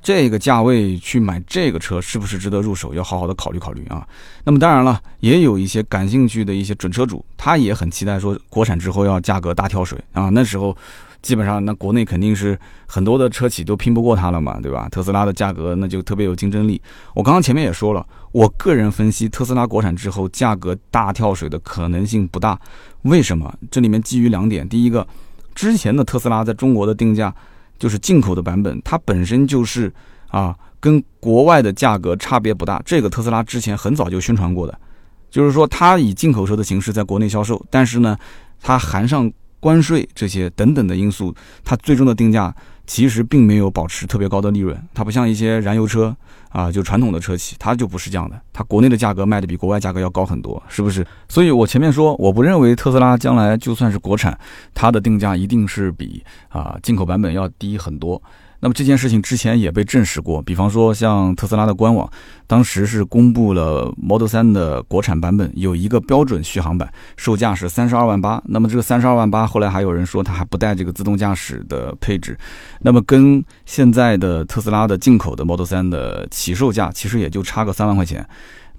[0.02, 2.93] 这个价位去买这个车是不是值得入手？
[2.93, 4.08] 要好好的考虑考虑啊。
[4.43, 10.76] 那么当然了，也有一些感兴趣的一些准车主，他也很期待说国产之后要价格大跳水啊，那时候。
[11.21, 14.88] 基本上，那国内肯定是很多的车企都拼不过它了嘛，对吧？
[14.89, 16.82] 特斯拉的价格那就特别有竞争力。
[17.13, 22.58] 我刚刚前面也说了，我个人分析，特斯拉国产之后价格大跳水的可能性不大。
[23.01, 23.53] 为什么？
[23.69, 25.06] 这里面基于两点：第一个，
[25.53, 27.34] 之前的特斯拉在中国的定价
[27.77, 29.91] 就是进口的版本，它本身就是
[30.30, 32.82] 啊，跟国外的价格差别不大。
[32.86, 34.80] 这个特斯拉之前很早就宣传过的，
[35.30, 38.17] 就是说它以进口车的形式在国内销售，但是呢，
[38.62, 39.30] 它含上。
[39.60, 42.54] 关税这些等等的因素，它最终的定价
[42.86, 44.78] 其实并没有保持特别高的利润。
[44.93, 46.15] 它不像一些燃油车
[46.50, 48.39] 啊，就传统的车企，它就不是这样的。
[48.54, 51.06] 它国内的价格卖的比国外价格要高很多，是不是？
[51.28, 54.38] 所以我前面说，我不认为特斯拉将来就算是国产，
[54.74, 58.22] 它的定价一定是比啊进口版本要低很多。
[58.60, 62.10] 那么这件事情之前也被证实过，比方说像特斯拉的官网，
[62.48, 68.41] 当时是公布了 Model 3的国产版本有一个标准续航版，售价是三十二万八。
[68.46, 72.38] 那么这个三十二万八，后来还有人说它还不带这个自动驾驶的配置，
[72.82, 78.28] 那么跟现在的特斯拉的进口的 Model 3的起售价其实也就差个三万块钱。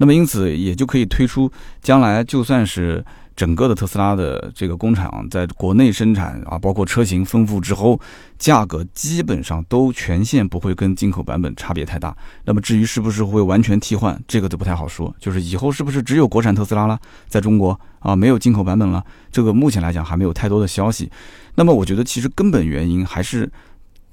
[0.00, 1.50] 那么因此也就可以推出，
[1.82, 3.04] 将来就算是
[3.38, 8.00] 整个的特斯拉的这个工厂在国内生产啊，包括车型丰富之后，
[8.36, 12.16] 价格基本上都全线不会跟进口版本差别太大。
[12.46, 15.14] 那么至于是不是会完全替换，这个都不太好说。
[15.20, 16.98] 就是以后是不是只有国产特斯拉了，
[17.28, 21.08] 在中国啊没有进口版本了，这个目前来讲还没有太多的消息。
[21.54, 23.48] 那么我觉得其实根本原因还是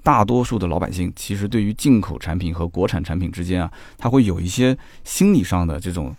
[0.04, 6.16] 大多数的老百姓其实对于进口产品和国产产品之间啊，他会有一些心理上的这种。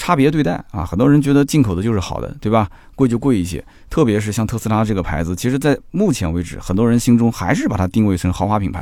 [0.00, 2.66] 差别对待啊，很多人觉得进口的就是好的，对吧？
[2.94, 8.80] 贵就贵一些，特别是像特斯拉这个牌子，其实在目前为止，很多人心中还是把它定位成豪华品牌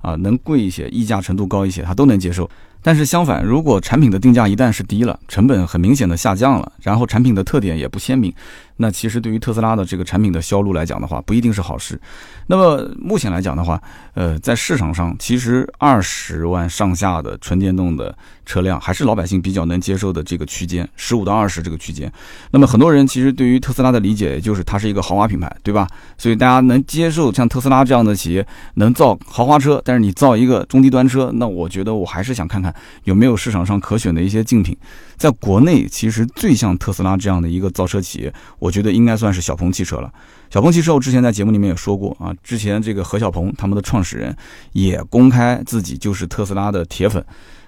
[0.00, 2.48] 啊，能贵一些，溢价程度高一些，他都能接受。
[2.82, 8.32] 但是相反，如果产品的定价一旦是低了，成本很明显的下降了，然后产品的特点也不鲜明，
[8.76, 12.00] 那其实对于特斯拉的这个产品的销路来讲的话，不一定是好事。
[12.46, 13.80] 那么目前来讲的话，
[14.14, 22.10] 呃，在市场上，其实二十万上下的纯电动的车辆还是老百姓比较能接受的这个区间，十五到二十这个区间。
[22.50, 25.86] 那么很多人其实对于特斯拉的理解就是它是一个豪华品牌，对吧？
[26.16, 32.69] 所以大家能接受像特斯拉这样的企业能造豪华车，但是你造一个中低端车，那我觉得我还是想看看。
[33.04, 34.76] 有没有市场上可选的一些竞品？
[35.16, 40.12] 在国内，其实最像特斯拉这样的一个造车企业，我觉得应该算是小鹏汽车了。
[40.50, 44.34] 小鹏汽车，我之前在节目里面也说过啊，之前这个何小鹏他们的创始人
[44.72, 47.24] 也公开自己就是特斯拉的铁粉。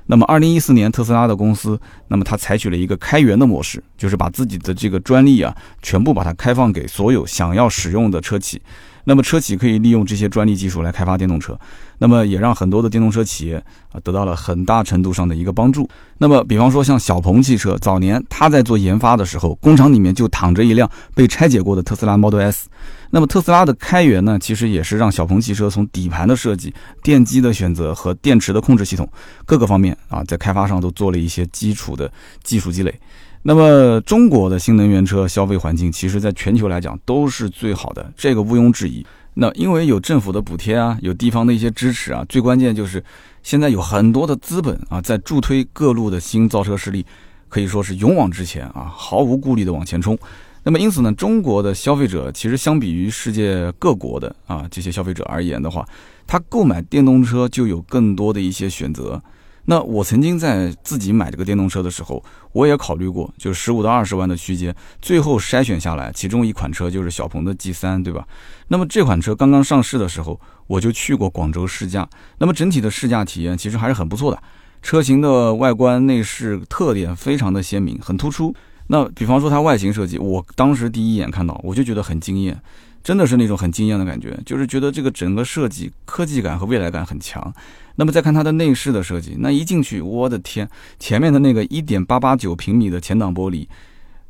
[0.06, 8.60] 那么，二零一四年特斯拉的公司，那么他采取了一个开源的模式，就是把自己的这个专利啊，全部把它开放给所有想要使用的车企。
[9.04, 11.58] 那么车企可以利用这些专利技术来开发电动车，
[11.98, 13.56] 那么也让很多的电动车企业
[13.92, 15.88] 啊得到了很大程度上的一个帮助。
[16.18, 22.68] 那么，比方说像小鹏汽车，早年他在做研发的时候，工厂里面就躺着一辆被拆解过的特斯拉 Model S。
[23.10, 29.06] 那么特斯拉的开源呢，其实也是让小鹏汽车从底盘的设计、电机的选择和电池的控制系统
[29.44, 32.10] 各个方面啊，在开发上都做了一些基础的
[32.42, 32.94] 技术积累。
[33.44, 39.04] 那么中国的新能源车消费环境，其实在全球来讲都是最好的，这个毋庸置疑。
[39.34, 43.02] 那因为有政府的补贴啊，有地方的一些支持啊，最关键就是
[43.42, 47.04] 现在有很多的资本啊，在助推各路的新造车势力，
[47.48, 50.16] 可以说是勇往直前啊，毫无顾虑的往前冲。
[50.62, 55.84] 那么因此呢，中国的消费者其实相比于世界各国的啊这些消费者而言的话，
[56.28, 59.20] 他购买电动车就有更多的一些选择。
[59.64, 62.22] 那我曾经在自己买这个电动车的时候，
[62.52, 68.26] 我也考虑过，就十五到二十万的区间，最后筛选下来，其中一款车就是小鹏的 G 三，对吧？
[68.68, 74.42] 那么这款车刚刚上市的时候，我就去过广州试驾，那么整体的试驾体验其实还是很不错的，
[74.82, 78.52] 车型的外观内饰特点非常的鲜明，很突出。
[78.88, 82.60] 那比方说它外形设计，我当时第一眼看到，我就觉得很惊艳。
[83.02, 87.52] 真的是那种很惊艳的感觉，就是觉得这个整个设计科技感和未来感很强。
[87.96, 93.66] 那么再看它的内饰的设计，那一进去，我的天，前面的那个一点八八九平米的前挡玻璃，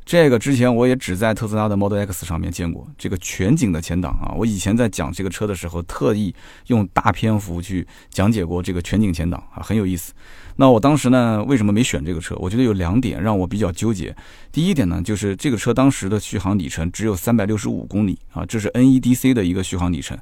[0.05, 4.35] 这个之前我也只在特斯拉的 Model X 上面见过这个全景的前挡啊。
[4.37, 6.33] 我以前在讲这个车的时候，特意
[6.67, 10.13] 用大篇幅去讲解过这个全景前挡啊，很有意思。
[10.57, 12.35] 那我当时呢，为什么没选这个车？
[12.37, 14.15] 我觉得有两点让我比较纠结。
[14.51, 20.17] 第一点呢，就是这个车当时的续航里程只有三百六十五公里啊，这是 NEDC 的一个续航里程。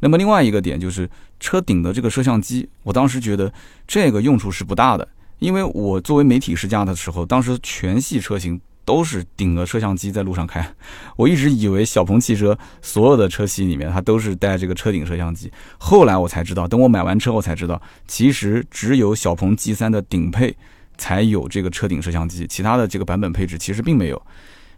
[0.00, 3.52] 那么另外一个点就是车顶的这个摄像机，我当时觉得
[3.86, 8.60] 这个用处是不大的，因为我作为媒体试驾的时候，当时全系车型。
[8.90, 10.68] 都是顶着摄像机在路上开，
[11.14, 15.48] 我一直以为小鹏汽车所有的车系里面它都是带这个车顶摄像机，
[15.78, 20.56] 后来我才知道，等我买完车我才知道，其实只有小鹏 G3 的顶配
[20.98, 24.20] 才有这个车顶摄像机，其他的这个版本配置其实并没有。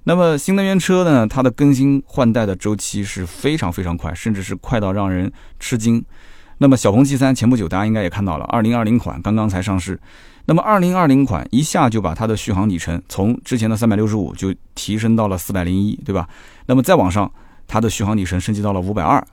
[0.05, 6.05] 那么新能源车呢，它的更新换代的周期是非常非常快，甚至是快到让人吃惊。
[6.59, 9.99] 那么小鹏 G3 前不久大家应该也看到了，二零二零款刚刚才上市。
[10.45, 16.29] 那么二零二零款一下就把它的续航里程从之前的三百六十五就提升到了四百零一，对吧？
[16.67, 17.31] 那么再往上，
[17.69, 19.25] 它的续航里程升级到了五百二，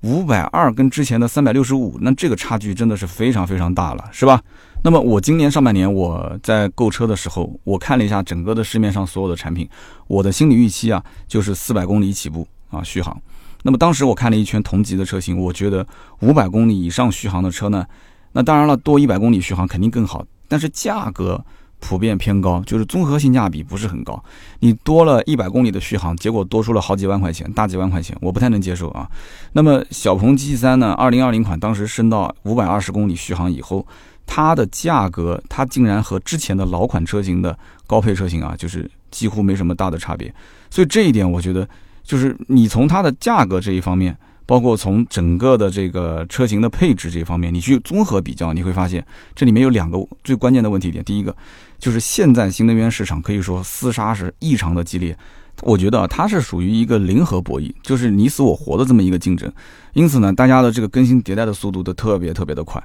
[0.00, 4.40] 五百二跟之前的三百六十五，那这个差距真的是非常非常大了，是吧？
[4.82, 9.68] 那么我今年上半年我在购车的时候，我看了一下整个的市面上所有的产品，
[10.06, 13.20] 我的心理预期啊就是四百公里起步啊续航。
[13.62, 15.86] 那么当时我看了一圈同级的车型，我觉得
[16.20, 17.84] 五百公里以上续航的车呢，
[18.32, 20.24] 那当然了，多一百公里续航肯定更好。
[20.48, 21.44] 但是价格
[21.78, 24.22] 普遍偏高，就是综合性价比不是很高。
[24.60, 29.08] 你多了一百公里的续航，结果多出了好几万块钱，大几万块钱，我不太能接受啊。
[29.52, 30.92] 那么小鹏 G3 呢？
[30.92, 33.86] 二零二零款当时升到五百二十公里续航以后，
[34.24, 40.34] 它的价格它竟然和之前的老款车型的高配车型啊，就是几乎没什么大的差别。
[40.70, 41.68] 所以这一点我觉得，
[42.02, 44.16] 就是你从它的价格这一方面。
[44.46, 49.04] 包括从整个的这个车型的配置这方面，你去综合比较，你会发现
[49.34, 51.04] 这里面有两个最关键的问题点。
[51.04, 51.36] 第一个
[51.78, 55.16] 就是现在新能源市场可以说厮杀是异常的激烈，
[55.62, 59.52] 我觉得，它是属于一个零和博弈，就是你死我活的这么一个竞争。
[59.94, 62.82] 因此呢，大家的这个更新迭代的速度都特别特别的快，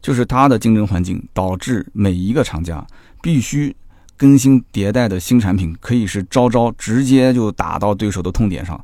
[0.00, 2.84] 就是它的竞争环境导致每一个厂家
[3.20, 3.74] 必须
[4.16, 8.82] 更新迭代的新产品，可以是招招直接就打到对手的痛点上。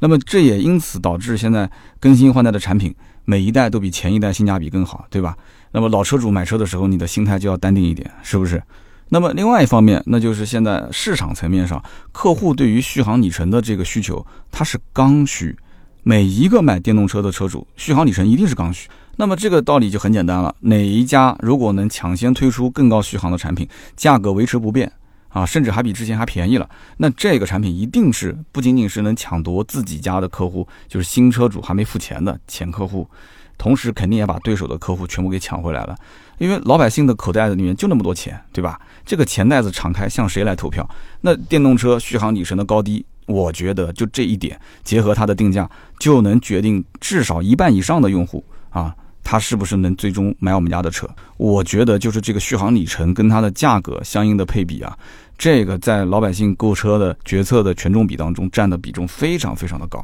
[0.00, 5.36] 那么这也因此导致现在更新换代的产品每一代都比前一代性价比更好，对吧？
[5.72, 8.62] 那么老车主买车的时候，你的心态就要淡定一点，是不是？
[9.10, 11.82] 那么另外一方面，那就是现在市场层面上，
[12.12, 15.56] 客户对于续航里程的这个需求，它是刚需。
[16.04, 18.88] 每一个买电动车的车主，续航里程一定是刚需。
[19.16, 24.90] 那么这个道理就很简单了，哪一家如果能抢先推出更高续航的产品，价格维持不变
[25.38, 33.08] 啊，甚至还比之前还便宜了，那这个产品一定是不仅仅是能抢夺自己家的客户，就是新车主还没付钱的前客户。
[33.56, 35.96] 同时，肯定也把对手的客户全部给抢回来了，
[36.38, 38.80] 因为老百姓的口袋子里面就那么多钱，对吧？
[39.04, 40.88] 这个钱袋子敞开，向谁来投票？
[41.20, 48.94] 那电动车续航里程的高低，我觉得就这一点，结合它的定价，就能决定至少一半以上的用户啊，
[49.30, 51.06] 他是不是能最终买我们家的车？
[51.36, 54.96] 我觉得就是这个续航里程跟它的价格相应的配比啊，
[55.36, 60.02] 这个在老百姓购车的决策的权重比当中占的比重非常非常的高。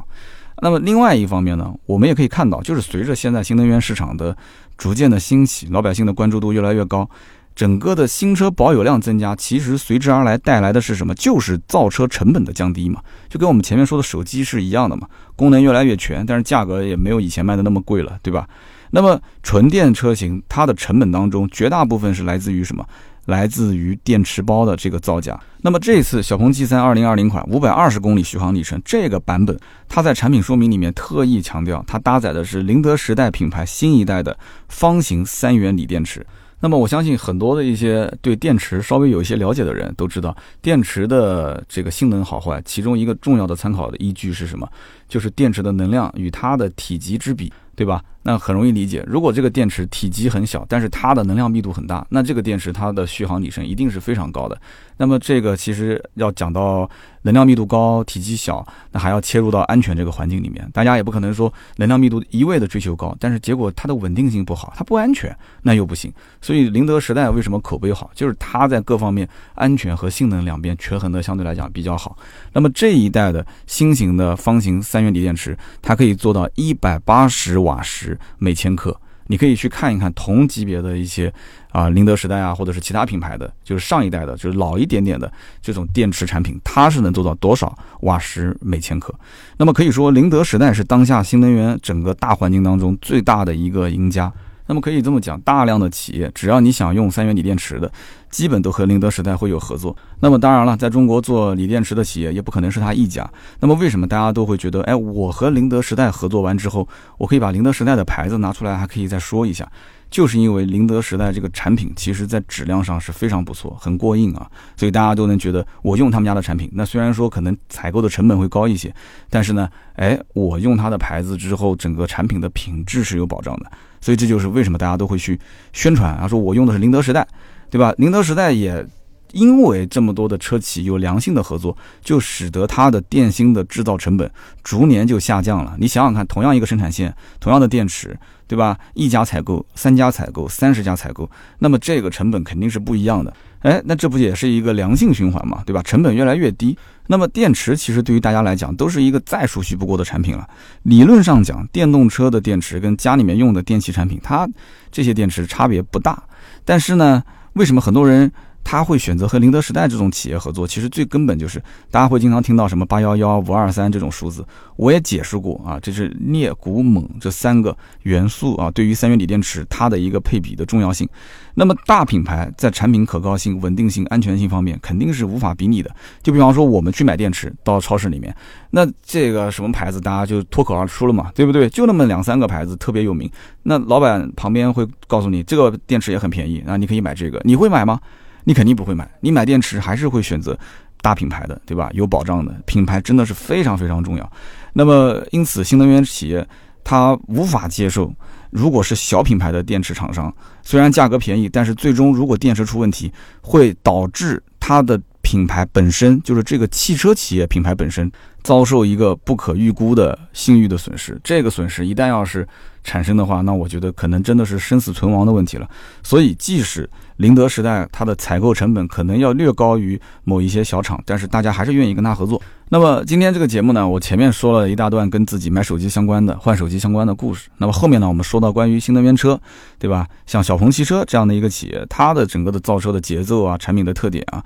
[0.61, 4.37] 那么另外一方面呢，我们也可以看到，就是随着现在新能源市场的
[4.77, 7.09] 逐渐的兴起，老百姓的关注度越来越高，
[7.55, 11.15] 整个的新车保有量增加，其实随之而来带来的是什么？
[11.15, 18.47] 就是造车成本的降低嘛，就跟我们前面说的手机是一样的嘛，功能越来越全，但是价格也没有以前卖的那么贵了，对吧？
[18.95, 22.87] 那么纯电车型它的成本当中，绝大部分是来自于什么？
[23.25, 25.37] 来自于电池包的这个造价。
[25.61, 34.37] 那么这次小鹏 G 三二零二零款五百二十公里续航里程这个版本，它在产品说明里面特意强调，它搭载的是宁德时代品牌新一代的
[34.69, 36.25] 方形三元锂电池。
[36.61, 44.65] 那么我相信很多的一些对电池稍微有一些了解的人都知道，电池的这个性能好坏，其中一个重要的参考的依据是什么？
[45.09, 47.51] 就是电池的能量与它的体积之比。
[47.75, 48.01] 对吧？
[48.23, 49.03] 那很容易理解。
[49.05, 54.59] 如果这个电池体积很小，但是它的能量密度很大，那这个电池它的续航里程一定是非常高的。
[54.97, 56.89] 那么这个其实要讲到
[57.25, 60.65] 能量密度高、体积小，那还要切入到安全这个环境里面。
[60.71, 66.13] 大家也不可能说能量密度一味的追求高，但是结果它的稳定性不好，它不安全，那又不行。
[66.39, 72.15] 所以宁德时代为什么口碑好，就是它在各方面安全和性能两边权衡的相对来讲比较好。
[72.53, 77.55] 那么这一代的新型的方形三元锂电池，它可以做到一百八十。
[77.65, 78.95] 瓦时每千克，
[79.27, 81.33] 你可以去看一看同级别的一些
[81.71, 89.13] 啊，宁德时代啊，或者是其他品牌的，就是上一代的，就是老一点点的这种电池产品，它是能做到多少瓦时每千克？
[89.57, 94.31] 那么可以说，宁德时代是当下新能源整个大环境当中最大的一个赢家。
[94.67, 97.91] 那么可以这么讲，大量的企业只要你想用三元锂电池的，
[98.29, 99.95] 基本都和宁德时代会有合作。
[100.19, 103.29] 那么当然了，在中国做锂电池的企业也不可能是他一家。
[103.59, 109.69] 那么为什么大家都会觉得，哎，我和宁德时代合作完之后，我可以把宁德时代的牌子拿出来，还可以再说一下，
[110.09, 118.91] 就是因为宁德时代这个产品其实在质量上是非常不错，很过硬啊，所以大家都能觉得我用他们家的产品，那虽然说可能采购的成本会高一些，
[119.29, 123.71] 但是呢，哎，我用它的牌子之后，整个产品的品质是有保障的。
[124.05, 125.39] 所以这就是为什么大家都会去
[125.73, 127.27] 宣传啊，说我用的是宁德时代，
[127.71, 127.91] 对吧？
[127.97, 128.85] 宁德时代也
[129.31, 134.31] 因为这么多的车企有良性的合作，就使得它的电芯的制造成本
[134.63, 135.75] 逐年就下降了。
[135.79, 138.15] 你想想看，同样一个生产线，同样的电池，
[138.47, 138.77] 对吧？
[138.93, 143.33] 一家采购、三家采购、三十家采购，那么这个成本肯定是不一样的。
[143.65, 145.81] 哎，那这不也是一个良性循环嘛，对吧？
[145.81, 150.47] 成本越来越低，那么电池其实对于大家来讲都是一个再熟悉不过的产品了。
[150.83, 154.47] 理论上讲，电动车的电池跟家里面用的电器产品，它
[154.91, 156.21] 这些电池差别不大。
[156.63, 157.23] 但是呢，
[157.53, 158.31] 为什么很多人？
[158.65, 164.43] 他会选择和宁德时代这种企业合作，其实最根本就是大家会经常听到什么八幺幺五二三这种数字，
[164.75, 171.07] 我也解释过啊，这是镍钴锰这三个元素啊，对于三元锂电池它的一个配比的重要性。
[171.53, 175.89] 那么大品牌在产品可靠性、稳定性、安全性方面肯定是无法比拟的。
[176.21, 178.35] 就比方说我们去买电池到超市里面，
[178.71, 181.69] 那这个什么牌子大家就脱口而出了嘛，对不对？
[181.69, 183.29] 就那么两三个牌子特别有名，
[183.63, 187.99] 那老板旁边会告诉你这个电池也很便宜啊，你可以买这个，你会买吗？
[188.45, 190.57] 你肯定不会买，你买电池还是会选择
[191.01, 191.89] 大品牌的，对吧？
[191.93, 194.31] 有保障的品牌真的是非常非常重要。
[194.73, 196.47] 那么，因此新能源企业
[196.83, 198.13] 它无法接受，
[198.51, 208.11] 如果是小品牌的电池厂商，虽然价格便宜，但是最终如果电池出问题，会导致它的品牌本身就是这个汽车企业品牌本身
[208.45, 211.19] 遭受一个不可预估的信誉的损失。
[211.23, 212.47] 这个损失一旦要是
[212.83, 215.67] 产生的话，那我觉得可能真的是生死存亡的问题了。
[216.03, 222.39] 所以，即使宁德时代它的采购成本可能要略高于某一些小厂，但是大家还是愿意跟他合作。
[222.69, 227.49] 那么今天这个节目呢，我前面说了一大段跟自己买手机相关的、换手机相关的故事。
[227.57, 229.41] 那么后面呢，我们说到关于新能源车，
[229.79, 230.07] 对吧？
[230.27, 234.43] 像小鹏汽车这样的一个企业，它的整个的造车的节奏啊、产品的特点啊，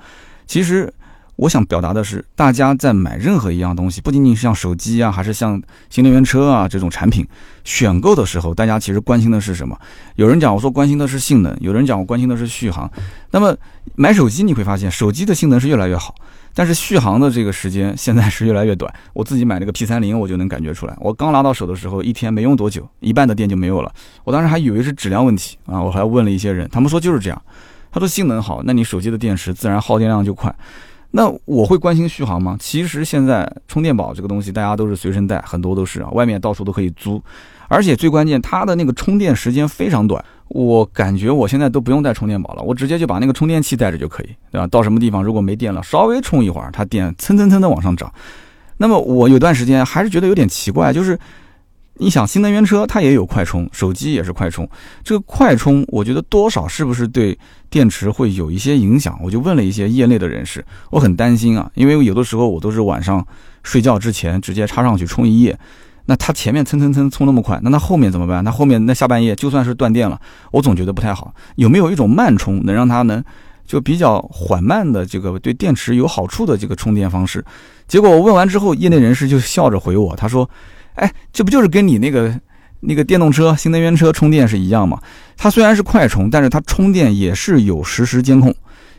[0.47, 0.91] 其实。
[1.39, 7.25] 我想表达的是，大家在买任何一样东西，不仅仅是像手机啊，还是像新能源车啊这种产品，
[7.63, 9.79] 选购的时候，大家其实关心的是什么？
[10.15, 12.91] 有人讲我说关心的是性能，有人讲我关心的是续航。
[13.31, 13.55] 那么
[13.95, 16.13] 买手机你会发现，手机的性能是越来越好，
[16.53, 18.93] 但是续航的这个时间现在是越来越短。
[19.13, 23.89] 我自己买那个 P 三零，我就能感觉出来，我刚拿到手的时候，一天没用多久，一半的电就没有了。
[24.25, 27.41] 我当时还以为是质量问题啊，我还问了一些人，他们说就是这样。
[27.91, 30.53] 他说性能好，那你手机的电池自然耗电量就快。
[31.11, 32.55] 那我会关心续航吗？
[32.59, 37.21] 其实现在充电宝这个东西大家都是随身带，很多都是啊，外面到处都可以租，
[37.67, 44.67] 而且最关键它的那个充电时间非常短，我感觉我现在都不用带充电宝了，我直接就把那个充电器带着就可以，对吧？
[44.67, 48.11] 到什么地方如果没电了，稍微充一会儿，它电蹭蹭蹭的往上涨。
[48.77, 51.17] 那么我有段时间还是觉得有点奇怪，就是。
[52.01, 54.67] 你想新能源车它也有快充，手机也是快充。
[55.03, 57.37] 这个快充，我觉得多少是不是对
[57.69, 59.19] 电池会有一些影响？
[59.21, 63.25] 我就问了一些业内的人士，我很担心啊，因为有的时候我都是晚上
[63.63, 65.59] 睡觉之前直接插上去充一夜，
[66.05, 68.41] 那它前面蹭蹭蹭充那么快，那它后面怎么办？
[68.45, 70.17] 那后面那下半夜就算是断电了，
[70.51, 71.33] 我总觉得不太好。
[71.57, 73.21] 有没有一种慢充，能让它能
[73.67, 77.43] 就比较缓慢的这个对电池有好处的这个充电方式？
[77.89, 80.49] 结果我问完之后，业内人士就笑着回我，他说。
[80.99, 82.33] 哎，这不就是跟你那个
[82.81, 84.99] 那个电动车、新能源车充电是一样吗？
[85.37, 88.53] 它虽然是快充，但是它充电也是有实时监控，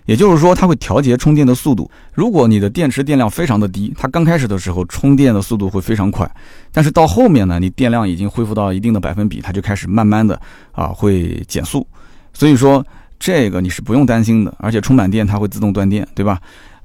[0.06, 1.90] 也就是说它会调节充电的速度。
[2.12, 6.30] 如果你的电池电量非常的低，它刚开始的时候充电的速度会非常快，
[6.72, 10.40] 但是到后面呢，你电量已经恢复到一定的百分比，它就开始慢慢的
[10.72, 11.86] 啊会减速。
[12.32, 12.84] 所以说
[13.18, 16.40] 这个你是不用担心的，而且充满电它会自动断电，对吧？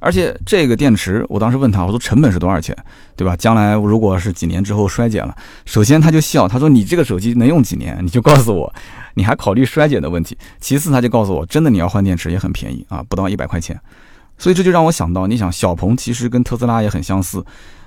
[0.05, 2.77] 而且这个电池，我当时问他，我说成本是多少钱，
[3.15, 3.35] 对吧？
[3.35, 5.35] 将来如果是几年之后衰减了，
[5.65, 7.97] 首先他就笑，他说你这个手机能用几年？
[8.03, 8.71] 你就告诉我，
[9.15, 10.37] 你还考虑衰减的问题。
[10.61, 13.81] 其次他就告诉我，真的你要换电池也很便宜啊，不到一百块钱。
[14.37, 17.43] 所以这就让我想到，你想小鹏其实跟特斯拉也很相似，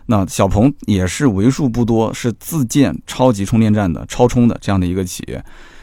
[0.07, 5.41] 那小鹏也是为数不多是自建超级充电站的超充的这样的一个企业。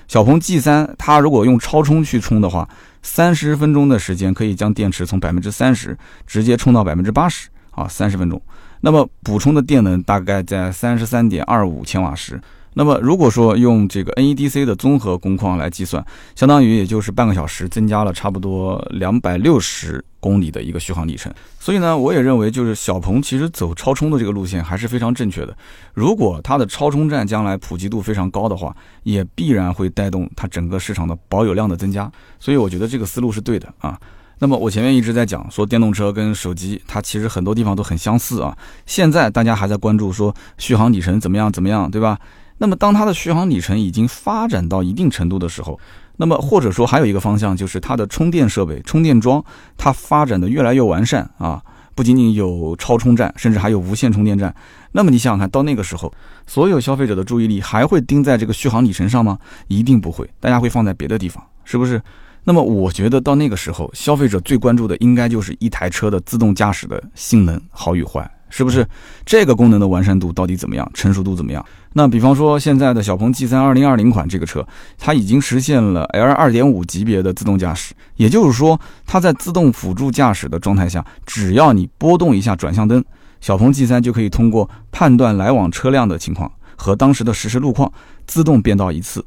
[0.08, 2.68] 小鹏 G 三，它如果用超充去充的话，
[3.06, 5.96] 三十分钟的时间可以将电池从百分之三十
[6.26, 8.42] 直接充到百分之八十啊，三十分钟。
[8.82, 12.42] 那么补充的电能大概在三十三点二五千瓦时。
[12.78, 16.06] 那么如果说用这个 NEDC 的综合工况来计算，
[16.36, 21.34] 相当于也就是半个小时增加了差不多两百六十公里的一个续航里程。
[21.58, 25.56] 所以呢，我也认为就是小鹏其实走超充的这个路线还是非常正确的。
[25.94, 32.12] 如果它的超充站将来普及度非常高的话，也必然会带动它整个市场的保有量的增加。
[32.42, 33.98] 所以我觉得这个思路是对的啊。
[34.38, 38.54] 那么我前面一直在讲说电动车跟手机，它其实很多地方都很相似啊。
[38.86, 42.20] 现在大家还在关注说续航里程怎么样怎么样，对吧？
[42.58, 45.78] 那么，当它的续航里程已经发展到一定程度的时候，
[46.18, 49.44] 那么或者说还有一个方向就是它的充电设备、充电桩，
[49.76, 51.62] 它发展的越来越完善啊，
[51.94, 54.56] 不仅仅有超充站，甚至还有无线充电站。
[54.94, 56.14] 那么你想想看到那个时候，
[56.48, 59.38] 所有消费者的注意力还会盯在这个续航里程上吗？
[59.68, 62.02] 一定不会，大家会放在别的地方，是不是？
[62.46, 68.32] 那么我觉得到那个时候，消费者最关注的应该就是一台车的自动驾驶的性能好与坏。
[68.48, 68.88] 是不是
[69.26, 71.66] 这个功能的完善度到底怎么样，成熟度怎么样？
[71.98, 74.68] 那比方说现在的小鹏 G3 2020款这个车，
[74.98, 83.02] 它已经实现了 L 2.5级别的自动驾驶，也就是说，它在自动辅助驾驶的状态下，只要你拨动一下转向灯，
[83.40, 87.90] 小鹏 G3 就可以通过判断来往车辆的情况和当时的实时路况，
[88.28, 89.24] 自动变道一次。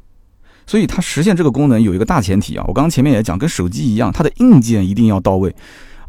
[0.67, 5.55] 所以它实现这个功能有一个大前提啊，我刚刚前面也讲，跟手机一样，它的硬件一定要到位。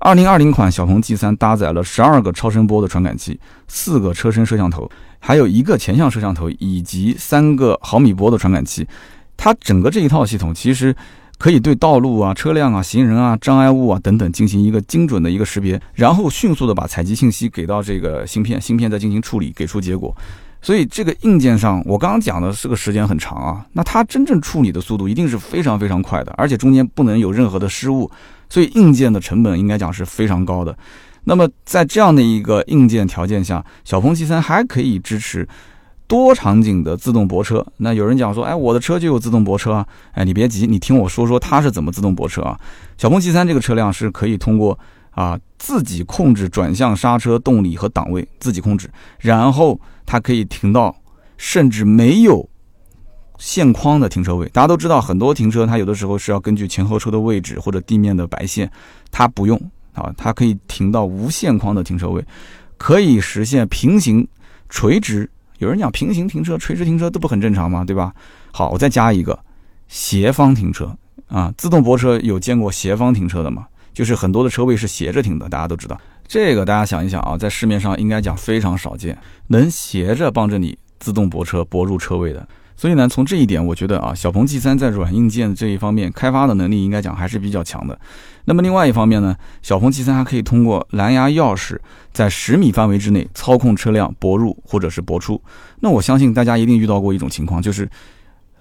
[0.00, 3.38] 二零二零款小鹏 G 三搭载了十二个超声波的传感器，
[3.68, 8.88] 四个车身摄像头，还有一个前向摄像头，以及三个毫米波的传感器。
[9.36, 10.96] 它整个这一套系统其实
[11.36, 20.16] 可以对道路啊、车辆啊、行人啊、障碍物啊等等进行一个精准的一个识别，然后迅速的把采集信息给到这个芯片，芯片再进行处理，给出结果。
[20.62, 28.10] 所以这个硬件上，我刚刚讲的这个时间很长啊，那它真正处理的速度一定是非常非常快的，而且中间不能有任何的失误。
[28.48, 30.76] 所以硬件的成本应该讲是非常高的。
[31.24, 35.48] 那么在这样的一个硬件条件下，小鹏 G3 还可以支持
[36.06, 37.64] 多场景的自动泊车。
[37.76, 39.86] 那有人讲说，哎，我的车就有自动泊车啊。
[40.12, 42.58] 哎，你别急，你听我说说它是怎么自动泊车啊。
[42.98, 44.78] 小鹏 G3 这个车辆是可以通过。
[45.20, 50.96] 啊，自己控制转向、刹车、动力和档位，自己控制，然后它可以停到
[51.36, 52.48] 甚至没有
[53.36, 54.48] 线框的停车位。
[54.48, 58.70] 大家都知道，很多停车它有的时候是要根据前后车的位置或者地面的白线，
[59.10, 59.60] 它不用
[59.92, 62.24] 啊，它可以停到无线框的停车位，
[62.78, 64.26] 可以实现平行、
[64.70, 65.28] 垂直。
[65.58, 67.84] 有人讲平行停车、垂直停车都不很正常吗？
[67.84, 68.14] 对吧？
[68.52, 69.38] 好，我再加一个
[69.86, 70.96] 斜方停车
[71.28, 73.66] 啊，自动泊车有见过斜方停车的吗？
[74.00, 75.94] 就是很多的车位是斜着停的，大家都知道
[76.26, 76.64] 这个。
[76.64, 79.14] 大家想一想啊，在市面上应该讲非常少见，
[79.48, 82.48] 能斜着帮着你自动泊车泊入车位的。
[82.78, 88.00] 所以呢，从这一点，我觉得啊，小鹏 G3 在软硬件这一方面开发的能力应该讲还是比较强的。
[88.46, 91.78] 那么另外一方面呢，小鹏 G3 还可以通过蓝牙钥匙
[92.10, 95.38] 在十米范围之内操控车辆泊入或者是泊出。
[95.80, 97.86] 那我相信大家一定遇到过一种情况，就是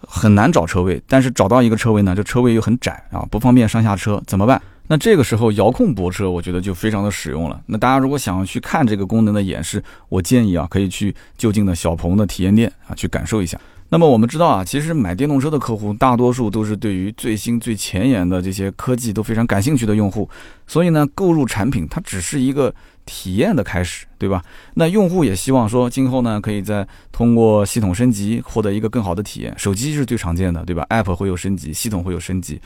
[0.01, 4.61] 很难找车位，但是找到一个车位呢，这车位又很窄啊，不方便上下车，怎么办？
[4.91, 7.61] 那这个时候遥控泊车，我觉得就非常的实用了。
[7.67, 13.55] 那大家如果想要去看这个功能的演示，我建议啊，可以去就近的小鹏的体验店啊去感受一下。
[13.91, 20.27] 那么我们知道啊，其实买电动车的客户大多数都是对于最新最前沿的这些科技都非常感兴趣的用户，
[20.65, 22.73] 所以呢，购入产品它只是一个
[23.05, 24.43] 体验的开始，对吧？
[24.73, 29.53] 那用户也希望说，今后呢，可以再通过系统升级获得一个更好的体验。
[29.55, 32.59] 手机是最常见的，对吧？App 会有升级，系统会有升级。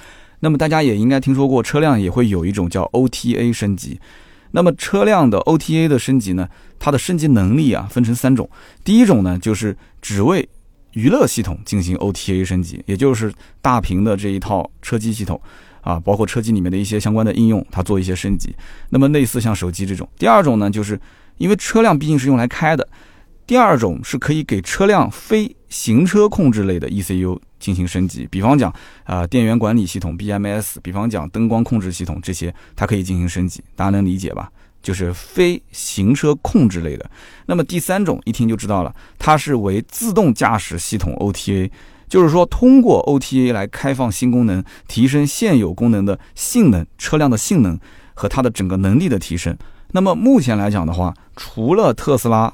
[0.43, 3.97] 那么大家也应该听说过，车辆也会有一种叫 OTA 升级。
[4.51, 8.47] 那么车辆的 OTA 的升级呢，它的升级能力啊分成三种。
[8.83, 10.47] 第一种呢，就是只为
[10.91, 15.39] 娱乐系统进行 OTA 升级，也就是大屏的这一套车机系统
[15.79, 18.53] 啊，包括车机里面的一些相关的应用，它做一些升级。
[18.89, 20.05] 那么类似像手机这种。
[20.19, 20.99] 第二种呢，就是
[21.37, 22.85] 因为车辆毕竟是用来开的。
[23.47, 28.71] 第二种是可以给车辆非行车控制类的 ECU 进行升级，比方讲
[29.05, 34.51] 啊电源管理系统 BMS，比方讲灯光控制系统这些，它可以进行升级，大家能理解吧？
[34.81, 37.09] 就是非行车控制类的。
[37.45, 41.71] 那么第三种一听就知道了，它是为自动驾驶系统 OTA，
[42.09, 47.79] 就是说通过 OTA 来开放新功能，提升现有功能的性能，车辆的性能
[48.13, 49.57] 和它的整个能力的提升。
[49.91, 52.53] 那么目前来讲的话，除了特斯拉。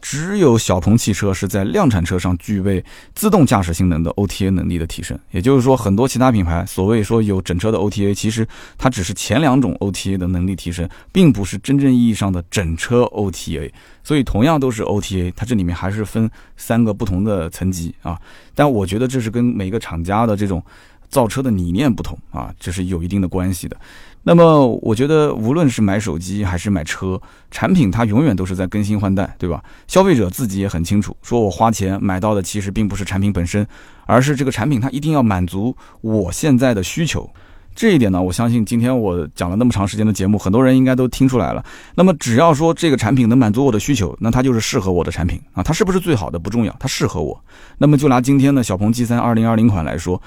[0.00, 2.84] 只有小鹏汽车是在量产车上具备
[3.14, 8.46] 自动驾驶性能的 OTA 能力的提升，也就是说，很多其他品牌所谓说有整车的 OTA，其实
[8.76, 13.70] 它只是前两种 OTA 的能力提升，并不是真正意义上的整车 OTA。
[14.02, 18.18] 所以，同样都是 OTA，它这里面还是分三个不同的层级啊。
[18.54, 20.62] 但我觉得这是跟每个厂家的这种
[21.10, 23.76] 造车的理念不同啊，这是有一定的关系的。
[24.24, 27.18] 那么，我觉得无论是买手机还是买车，
[27.50, 29.62] 产品它永远都是在更新换代，对吧？
[29.86, 33.66] 消费者自己也很清楚，说我花钱买到的其实并不是产品本身，
[34.04, 37.30] 而是这个产品它一定要满足我现在的需求。
[37.74, 41.64] 这一点呢，我相信今天我讲了那么长时间的节目，很多人应该都听出来了。
[41.94, 45.62] 那么，只要说这个产品能满足我的需求，那它就是适合我的产品啊。
[45.62, 47.40] 它是不是最好的不重要，它适合我。
[47.78, 50.20] 那么，就拿今天的小鹏 G3 2020款来说。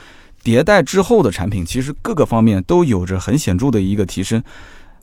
[0.43, 4.41] 迭代之后的产品，其实各个方面都有着很显著的一个提升，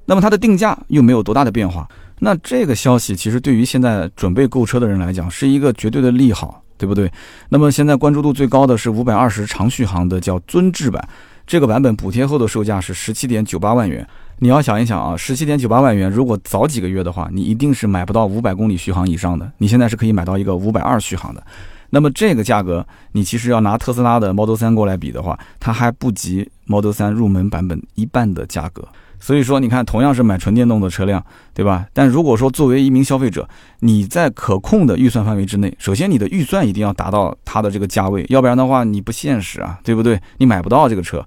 [0.07, 7.11] 那么它的定价又没有多大的变化，那这个消息其实对于现在准备购车的人来讲是一个绝对的利好，对不对？
[7.49, 11.09] 那么现在关注度最高的是五百二十长续航的叫尊智版，
[11.47, 14.07] 这个版本补贴后的售价是十七点九八万元。
[14.41, 21.43] 你要想一想啊，十七点九八万元，如果早几个月的话，你一定是买不到五百公里续航以上的，你现在是可以买到一个五百二续航的。
[21.91, 28.86] 那么这个价格，你其实要拿特斯拉的 Model 3过来比的话，它还不及 Model 3入门版本一半的价格。
[29.20, 31.20] 所以说，你看，同样是买纯电动的车辆，
[31.53, 31.84] 对吧？
[31.93, 33.49] 但如果说作为一名消费者，
[33.80, 40.20] 你在可控的预算范围之内，首先你的预算一定要达到它的这个价位，要不然的话你不现实啊，对不对？
[40.36, 41.24] 你买不到这个车。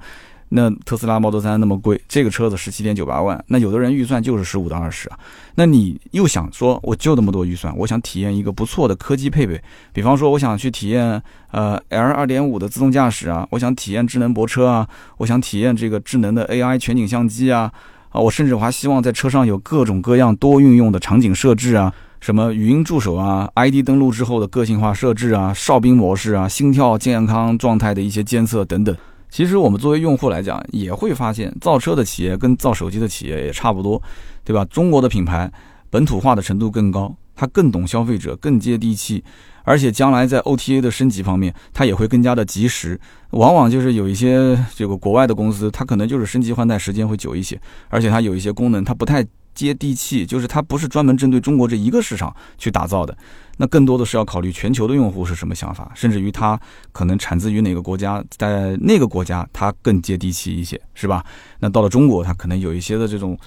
[0.53, 5.17] 那特斯拉 Model 3那么贵，这个车子十七点九八万，那有的人预算就是十五到二十啊。
[5.55, 9.61] 那你又想说，我就那么多预算，我想体验一个不错的科技配备，
[9.93, 11.21] 比方说我想去体验
[11.51, 14.85] 呃 L 二点五的自动驾驶啊，我想体验智能泊车啊，
[15.17, 17.71] 我想体验这个智能的 AI 全景相机啊，
[18.09, 28.93] 啊，我甚至还希望在车上有各种各样多运用的场景设置啊，什么语音助手啊，ID 登录之后的个性化设置啊，哨兵模式啊，心跳健康状态的一些监测等等。
[29.31, 33.99] 其实我们作为用户来讲，也会发现造车的企业跟造手机的企业也差不多，
[34.43, 34.65] 对吧？
[34.65, 35.49] 中国的品牌
[35.89, 39.23] 本土化的程度更高，它更懂消费者，更接地气，
[39.63, 42.99] 而且将来在 OTA 的升级方面，它也会更加的及时。
[43.29, 47.57] 往往就是有一些这个国外的公司，它可能就是升级换代时间会久一些，
[47.87, 49.25] 而且它有一些功能它不太。
[49.53, 53.15] 接地气，就是它不是专门针对中国这一个市场去打造的，
[53.57, 56.59] 那更多的是要考虑全球的用户是什么想法，甚至于它
[56.91, 61.25] 可能产自于哪个国家，在那个国家它更接地气一些，是吧？
[61.59, 63.37] 那到了中国，它可能有一些的这种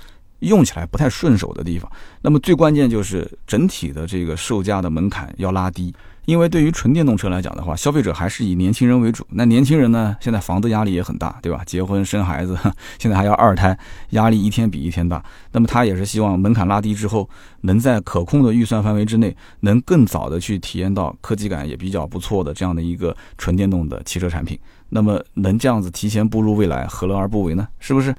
[0.44, 1.90] 用起来不太顺手的地方。
[2.22, 5.94] 那么最关键就是整体的这个售价的门槛要拉低。
[6.26, 9.26] 因为对于纯电动车来讲的话，消费者还是以年轻人为主。
[9.28, 11.62] 那年轻人呢，现在房子压力也很大，对吧？
[11.66, 12.56] 结婚生孩子，
[12.98, 13.78] 现在还要二胎，
[14.10, 15.22] 压力一天比一天大。
[15.52, 17.28] 那么他也是希望门槛拉低之后，
[17.60, 24.58] 能在可控的预算范围之内，能更早的去体验到科技感也比较不错的这样的一个纯电动的汽车产品。
[24.88, 27.68] 那么能这样子提前步入未来，何乐而不为呢？
[27.80, 28.14] 是不是？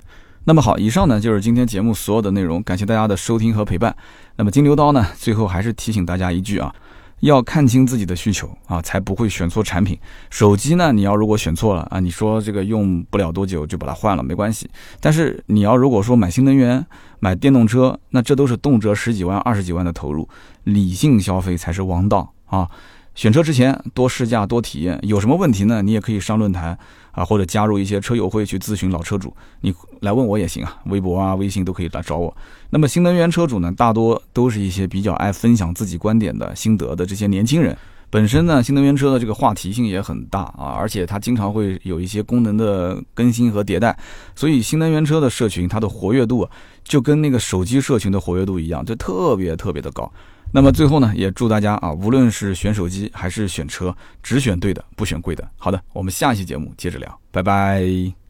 [0.48, 3.96] 那么好，以上呢就是今天节目所有的内容，感谢大家的收听和陪伴。
[4.36, 6.74] 那么金牛刀呢，最后还是提醒大家一句啊。
[7.22, 9.98] 要看清自己的需求啊，才不会选错产品。
[10.30, 14.70] 手机呢，你要如果选错了啊，你说这个用不了多久就把它换了没关系。
[15.00, 16.86] 但是你要如果说买新能源、
[17.20, 20.30] 买电动车，那这都是动辄十几万、二十几万的投入，
[20.66, 22.70] 理性消费才是王道啊。
[23.16, 25.82] 选车之前多试驾多体验，有什么问题呢？
[25.82, 26.78] 你也可以上论坛
[27.12, 32.36] 啊，或者加入一些车友会去咨询老车主，你来问我也行啊，微博啊、微信都可以来找我。
[32.72, 37.76] 那么新能源车主呢，大多都是一些比较爱分享自己观点的心得的这些年轻人。
[38.10, 43.98] 本身呢，新能源车的这个话题性也很大啊，而且它经常会有一些功能的更新和迭代，
[44.36, 46.48] 所以新能源车的社群它的活跃度
[46.84, 50.12] 就跟那个手机社群的活跃度一样，就特别特别的高。
[50.52, 55.48] 那么最后呢，也祝大家啊，无论是选手机还是选车，只选对的，不选贵的。
[55.58, 58.25] 好的，我们下期节目接着聊，拜拜。